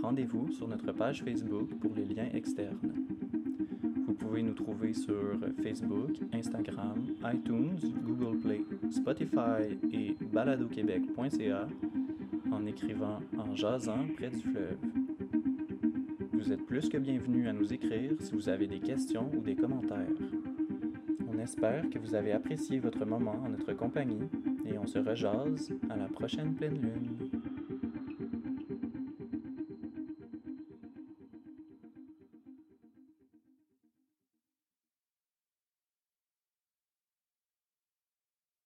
[0.03, 3.02] rendez-vous sur notre page Facebook pour les liens externes.
[4.13, 7.03] Vous pouvez nous trouver sur Facebook, Instagram,
[7.33, 8.61] iTunes, Google Play,
[8.91, 11.67] Spotify et baladoquebec.ca
[12.53, 14.77] en écrivant en jasant près du fleuve.
[16.35, 19.57] Vous êtes plus que bienvenus à nous écrire si vous avez des questions ou des
[19.57, 20.07] commentaires.
[21.27, 24.29] On espère que vous avez apprécié votre moment en notre compagnie
[24.67, 27.22] et on se rejase à la prochaine pleine lune.